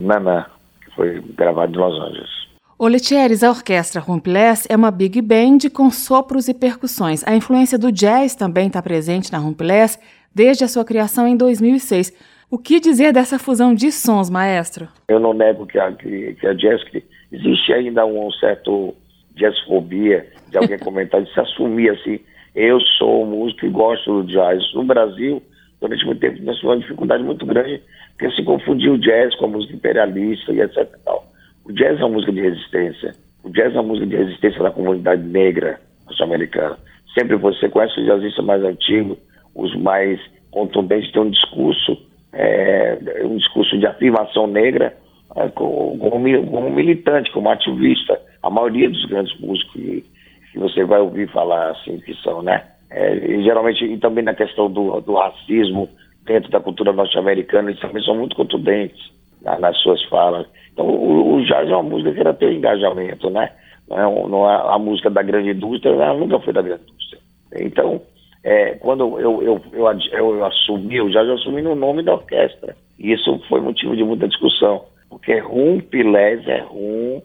Nanã, 0.00 0.44
que 0.84 0.90
foi 0.90 1.22
gravado 1.36 1.72
em 1.72 1.78
Los 1.78 2.00
Angeles. 2.00 2.46
O 2.78 2.88
Letieres, 2.88 3.42
a 3.42 3.50
orquestra 3.50 4.00
Rumpeless 4.00 4.66
é 4.68 4.76
uma 4.76 4.90
big 4.90 5.22
band 5.22 5.70
com 5.72 5.90
sopros 5.90 6.46
e 6.46 6.52
percussões. 6.52 7.26
A 7.26 7.34
influência 7.34 7.78
do 7.78 7.90
jazz 7.90 8.34
também 8.34 8.66
está 8.66 8.82
presente 8.82 9.32
na 9.32 9.38
Rumpeless 9.38 9.98
desde 10.36 10.64
a 10.64 10.68
sua 10.68 10.84
criação 10.84 11.26
em 11.26 11.34
2006. 11.34 12.12
O 12.50 12.58
que 12.58 12.78
dizer 12.78 13.10
dessa 13.10 13.38
fusão 13.38 13.74
de 13.74 13.90
sons, 13.90 14.28
maestro? 14.28 14.86
Eu 15.08 15.18
não 15.18 15.32
nego 15.32 15.66
que 15.66 15.78
a, 15.78 15.90
que, 15.92 16.34
que 16.34 16.46
a 16.46 16.52
jazz, 16.52 16.84
que 16.84 17.02
existe 17.32 17.72
ainda 17.72 18.04
um 18.04 18.30
certo 18.32 18.94
jazzfobia, 19.34 20.26
de 20.50 20.58
alguém 20.58 20.76
comentar, 20.84 21.22
de 21.22 21.32
se 21.32 21.40
assumir 21.40 21.88
assim, 21.88 22.20
eu 22.54 22.78
sou 22.98 23.24
músico 23.24 23.64
e 23.64 23.70
gosto 23.70 24.22
do 24.22 24.28
jazz. 24.28 24.62
No 24.74 24.84
Brasil, 24.84 25.42
durante 25.80 26.04
muito 26.04 26.20
tempo, 26.20 26.42
nós 26.42 26.56
tivemos 26.56 26.64
uma 26.64 26.80
dificuldade 26.82 27.24
muito 27.24 27.46
grande, 27.46 27.82
porque 28.10 28.30
se 28.36 28.44
confundiu 28.44 28.92
o 28.92 28.98
jazz 28.98 29.34
com 29.36 29.46
a 29.46 29.48
música 29.48 29.74
imperialista 29.74 30.52
e 30.52 30.60
etc 30.60 30.86
tal. 31.02 31.26
O 31.64 31.72
jazz 31.72 31.98
é 31.98 32.04
uma 32.04 32.10
música 32.10 32.32
de 32.32 32.42
resistência. 32.42 33.14
O 33.42 33.48
jazz 33.48 33.74
é 33.74 33.80
uma 33.80 33.88
música 33.88 34.06
de 34.06 34.16
resistência 34.16 34.62
da 34.62 34.70
comunidade 34.70 35.22
negra 35.22 35.80
norte-americana. 36.04 36.76
Sempre 37.18 37.36
você 37.36 37.70
conhece 37.70 37.98
o 37.98 38.04
jazzista 38.04 38.42
mais 38.42 38.62
antigo, 38.62 39.16
os 39.56 39.74
mais 39.76 40.20
contundentes 40.50 41.10
têm 41.12 41.22
um 41.22 41.30
discurso, 41.30 41.98
é, 42.32 42.98
um 43.24 43.36
discurso 43.36 43.78
de 43.78 43.86
afirmação 43.86 44.46
negra 44.46 44.96
é, 45.34 45.48
como, 45.48 46.18
militante, 46.18 47.32
como 47.32 47.48
ativista. 47.48 48.20
A 48.42 48.50
maioria 48.50 48.88
dos 48.88 49.04
grandes 49.06 49.38
músicos 49.40 49.72
que, 49.72 50.04
que 50.52 50.58
você 50.58 50.84
vai 50.84 51.00
ouvir 51.00 51.28
falar 51.30 51.70
assim 51.70 51.98
que 51.98 52.14
são, 52.22 52.42
né? 52.42 52.64
É, 52.90 53.14
e 53.16 53.42
geralmente, 53.42 53.84
e 53.84 53.98
também 53.98 54.22
na 54.22 54.34
questão 54.34 54.70
do, 54.70 55.00
do 55.00 55.14
racismo 55.14 55.88
dentro 56.24 56.50
da 56.50 56.60
cultura 56.60 56.92
norte-americana, 56.92 57.70
eles 57.70 57.80
também 57.80 58.02
são 58.04 58.14
muito 58.14 58.36
contundentes 58.36 59.10
na, 59.42 59.58
nas 59.58 59.76
suas 59.78 60.02
falas. 60.04 60.46
Então, 60.72 60.86
o, 60.86 61.36
o 61.36 61.44
jazz 61.44 61.68
é 61.68 61.72
uma 61.72 61.82
música 61.82 62.12
que 62.12 62.20
ela 62.20 62.34
tem 62.34 62.56
engajamento, 62.56 63.30
né? 63.30 63.50
Não 63.88 63.98
é, 63.98 64.28
não 64.28 64.50
é 64.50 64.74
a 64.74 64.78
música 64.78 65.10
da 65.10 65.22
grande 65.22 65.50
indústria, 65.50 65.90
ela 65.90 66.14
nunca 66.14 66.38
foi 66.40 66.52
da 66.52 66.62
grande 66.62 66.82
indústria. 66.82 67.20
Então, 67.60 68.00
é, 68.46 68.76
quando 68.76 69.18
eu, 69.18 69.42
eu, 69.42 69.60
eu, 69.72 69.88
eu, 70.12 70.44
assumi, 70.44 70.94
eu 70.94 71.10
já, 71.10 71.20
assumi 71.22 71.62
no 71.62 71.74
nome 71.74 72.04
da 72.04 72.14
orquestra. 72.14 72.76
E 72.96 73.12
isso 73.12 73.42
foi 73.48 73.60
motivo 73.60 73.96
de 73.96 74.04
muita 74.04 74.28
discussão, 74.28 74.84
porque 75.10 75.36
rum 75.40 75.80
pilés 75.80 76.46
é 76.46 76.60
rum, 76.60 77.20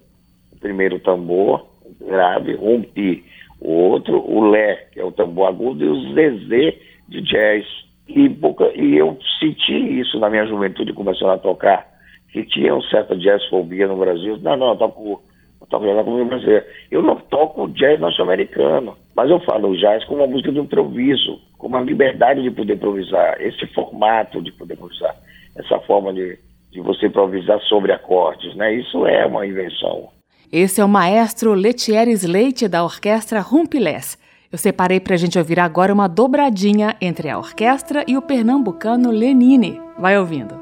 o 0.52 0.60
primeiro 0.60 0.98
tambor 0.98 1.68
grave, 2.00 2.56
rum 2.56 2.82
pi, 2.82 3.24
o 3.60 3.72
outro, 3.72 4.20
o 4.20 4.50
lé, 4.50 4.88
que 4.92 5.00
é 5.00 5.06
o 5.06 5.12
tambor 5.12 5.50
agudo, 5.50 5.86
e 5.86 5.90
o 5.90 6.14
zezé 6.16 6.80
de 7.08 7.22
jazz. 7.22 7.68
E, 8.10 8.36
e 8.82 8.98
eu 8.98 9.16
senti 9.40 10.00
isso 10.00 10.20
na 10.20 10.28
minha 10.28 10.48
juventude, 10.48 10.92
começando 10.92 11.30
a 11.30 11.38
tocar, 11.38 11.86
que 12.34 12.44
tinha 12.46 12.74
um 12.74 12.82
certo 12.82 13.16
jazzfobia 13.16 13.88
no 13.88 13.98
Brasil. 13.98 14.40
Não, 14.42 14.58
não, 14.58 14.70
eu 14.70 14.76
toco 14.76 15.22
toco 15.70 15.86
jazz 15.86 16.04
como 16.04 16.26
brasileira. 16.26 16.66
Eu 16.90 17.04
não 17.04 17.18
toco 17.18 17.68
jazz 17.70 18.00
norte-americano, 18.00 18.98
mas 19.16 19.30
eu 19.30 19.40
falo 19.42 19.78
jazz 19.78 20.04
como 20.06 20.22
uma 20.22 20.28
música 20.28 20.52
de 20.52 20.60
improviso, 20.60 21.40
com 21.58 21.68
uma 21.68 21.82
liberdade 21.82 22.42
de 22.42 22.52
poder 22.52 22.76
improvisar, 22.76 23.42
esse 23.42 23.66
formato 23.68 24.42
de 24.42 24.52
poder 24.52 24.76
improvisar, 24.76 25.16
essa 25.56 25.80
forma 25.80 26.14
de, 26.14 26.38
de 26.72 26.82
você 26.82 27.08
improvisar 27.08 27.60
sobre 27.62 27.92
acordes, 27.92 28.56
né? 28.56 28.74
Isso 28.74 29.06
é 29.06 29.26
uma 29.26 29.46
invenção. 29.46 30.10
Esse 30.52 30.82
é 30.82 30.86
o 30.86 30.90
maestro 30.90 31.54
Letieres 31.54 32.24
Leite 32.24 32.68
da 32.68 32.84
orquestra 32.84 33.40
Rumpilés. 33.40 34.18
Eu 34.52 34.58
separei 34.58 35.00
para 35.00 35.14
a 35.14 35.18
gente 35.18 35.40
ouvir 35.40 35.60
agora 35.60 35.94
uma 35.94 36.10
dobradinha 36.10 36.96
entre 37.00 37.30
a 37.30 37.38
orquestra 37.38 38.04
e 38.06 38.18
o 38.18 38.22
pernambucano 38.22 39.10
Lenine. 39.12 39.80
Vai 39.98 40.18
ouvindo. 40.18 40.60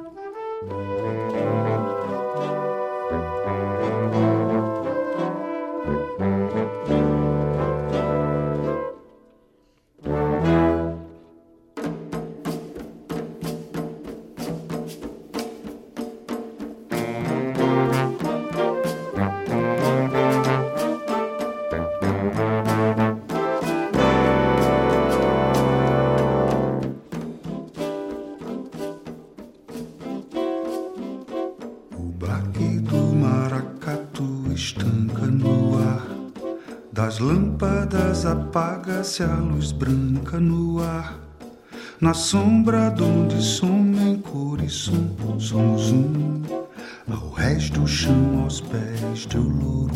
Apaga-se 39.09 39.23
a 39.23 39.35
luz 39.35 39.71
branca 39.71 40.39
no 40.39 40.81
ar. 40.83 41.19
Na 41.99 42.13
sombra 42.13 42.89
de 42.91 43.01
onde 43.01 43.41
some 43.41 43.97
em 43.97 44.17
cor 44.21 44.61
e 44.61 44.69
som, 44.69 45.39
somos 45.39 45.91
um. 45.91 46.41
Ao 47.09 47.31
resto 47.31 47.81
do 47.81 47.87
chão, 47.87 48.43
aos 48.43 48.61
pés 48.61 49.25
do 49.25 49.41
louro. 49.41 49.91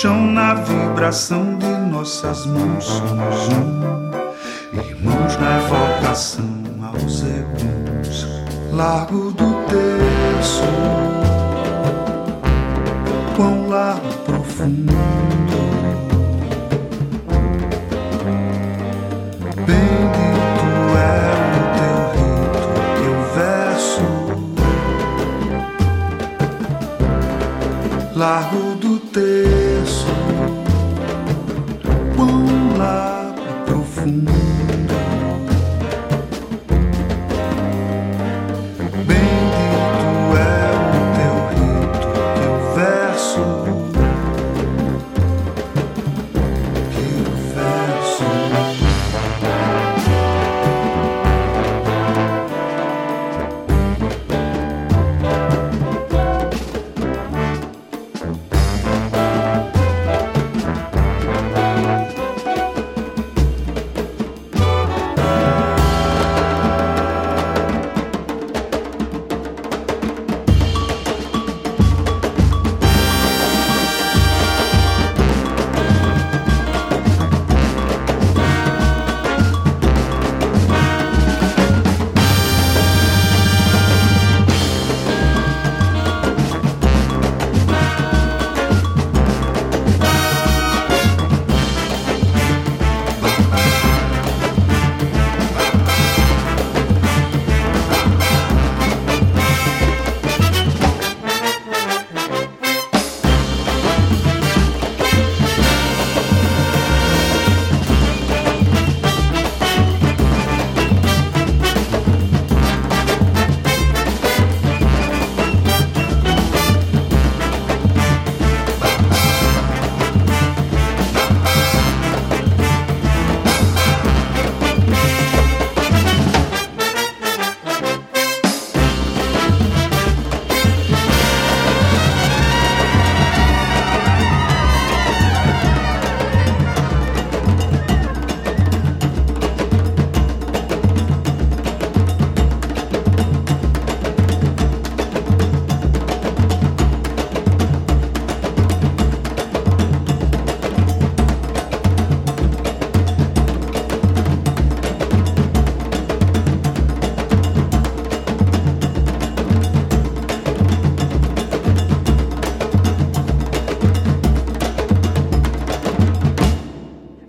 Chão, 0.00 0.26
na 0.30 0.54
vibração 0.54 1.58
de 1.58 1.90
nossas 1.90 2.46
mãos. 2.46 2.84
Somos 2.84 3.48
um, 3.48 4.78
irmãos 4.78 5.36
na 5.38 5.58
evocação 5.58 6.44
aos 6.84 7.22
eguns, 7.22 8.26
largo 8.72 9.32
do 9.32 9.57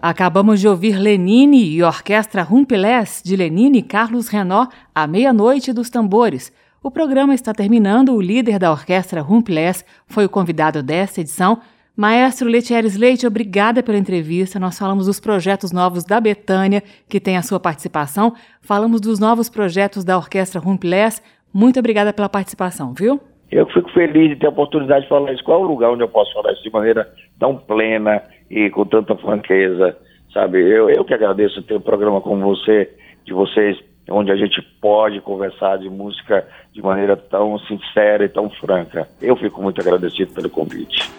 Acabamos 0.09 0.59
de 0.59 0.67
ouvir 0.67 0.97
Lenine 0.97 1.63
e 1.63 1.83
Orquestra 1.83 2.41
Rumpelés 2.41 3.21
de 3.23 3.35
Lenine 3.35 3.77
e 3.77 3.83
Carlos 3.83 4.27
Renó, 4.27 4.65
à 4.93 5.05
meia-noite 5.05 5.71
dos 5.71 5.87
tambores. 5.87 6.51
O 6.81 6.89
programa 6.89 7.35
está 7.35 7.53
terminando. 7.53 8.15
O 8.15 8.19
líder 8.19 8.57
da 8.57 8.71
Orquestra 8.71 9.21
Rumpelés 9.21 9.85
foi 10.07 10.25
o 10.25 10.29
convidado 10.29 10.81
desta 10.81 11.21
edição. 11.21 11.59
Maestro 11.95 12.49
Letieres 12.49 12.97
Leite, 12.97 13.27
obrigada 13.27 13.83
pela 13.83 13.99
entrevista. 13.99 14.59
Nós 14.59 14.79
falamos 14.79 15.05
dos 15.05 15.19
projetos 15.19 15.71
novos 15.71 16.03
da 16.03 16.19
Betânia, 16.19 16.81
que 17.07 17.19
tem 17.19 17.37
a 17.37 17.43
sua 17.43 17.59
participação. 17.59 18.33
Falamos 18.61 18.99
dos 18.99 19.19
novos 19.19 19.47
projetos 19.47 20.03
da 20.03 20.17
Orquestra 20.17 20.59
Rumpelés. 20.59 21.21
Muito 21.53 21.77
obrigada 21.77 22.11
pela 22.11 22.27
participação, 22.27 22.95
viu? 22.95 23.21
Eu 23.51 23.67
fico 23.67 23.91
feliz 23.91 24.29
de 24.29 24.37
ter 24.37 24.47
a 24.47 24.49
oportunidade 24.49 25.03
de 25.03 25.09
falar 25.09 25.31
isso. 25.33 25.43
Qual 25.43 25.61
é 25.61 25.65
o 25.65 25.67
lugar 25.67 25.91
onde 25.91 26.01
eu 26.01 26.09
posso 26.09 26.33
falar 26.33 26.51
isso 26.53 26.63
de 26.63 26.71
maneira 26.71 27.07
tão 27.39 27.55
plena 27.57 28.23
e 28.49 28.69
com 28.69 28.85
tanta 28.85 29.15
franqueza, 29.15 29.97
sabe? 30.33 30.59
Eu, 30.59 30.89
eu 30.89 31.03
que 31.05 31.13
agradeço 31.13 31.61
ter 31.63 31.75
um 31.75 31.81
programa 31.81 32.21
como 32.21 32.55
você, 32.55 32.89
de 33.25 33.33
vocês, 33.33 33.77
onde 34.09 34.31
a 34.31 34.35
gente 34.35 34.61
pode 34.81 35.21
conversar 35.21 35.77
de 35.77 35.89
música 35.89 36.47
de 36.73 36.81
maneira 36.81 37.15
tão 37.15 37.59
sincera 37.59 38.25
e 38.25 38.29
tão 38.29 38.49
franca. 38.49 39.07
Eu 39.21 39.35
fico 39.35 39.61
muito 39.61 39.79
agradecido 39.81 40.33
pelo 40.33 40.49
convite. 40.49 41.09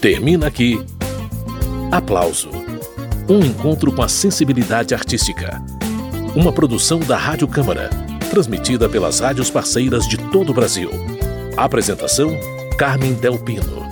Termina 0.00 0.46
aqui. 0.46 0.78
Aplauso. 1.90 2.50
Um 3.28 3.40
encontro 3.40 3.92
com 3.92 4.02
a 4.02 4.08
sensibilidade 4.08 4.94
artística. 4.94 5.62
Uma 6.34 6.52
produção 6.52 7.00
da 7.00 7.16
Rádio 7.16 7.48
Câmara, 7.48 7.90
transmitida 8.30 8.88
pelas 8.88 9.20
rádios 9.20 9.50
parceiras 9.50 10.06
de 10.06 10.16
todo 10.16 10.50
o 10.50 10.54
Brasil. 10.54 10.90
Apresentação: 11.56 12.30
Carmen 12.78 13.14
Del 13.14 13.38
Pino. 13.38 13.85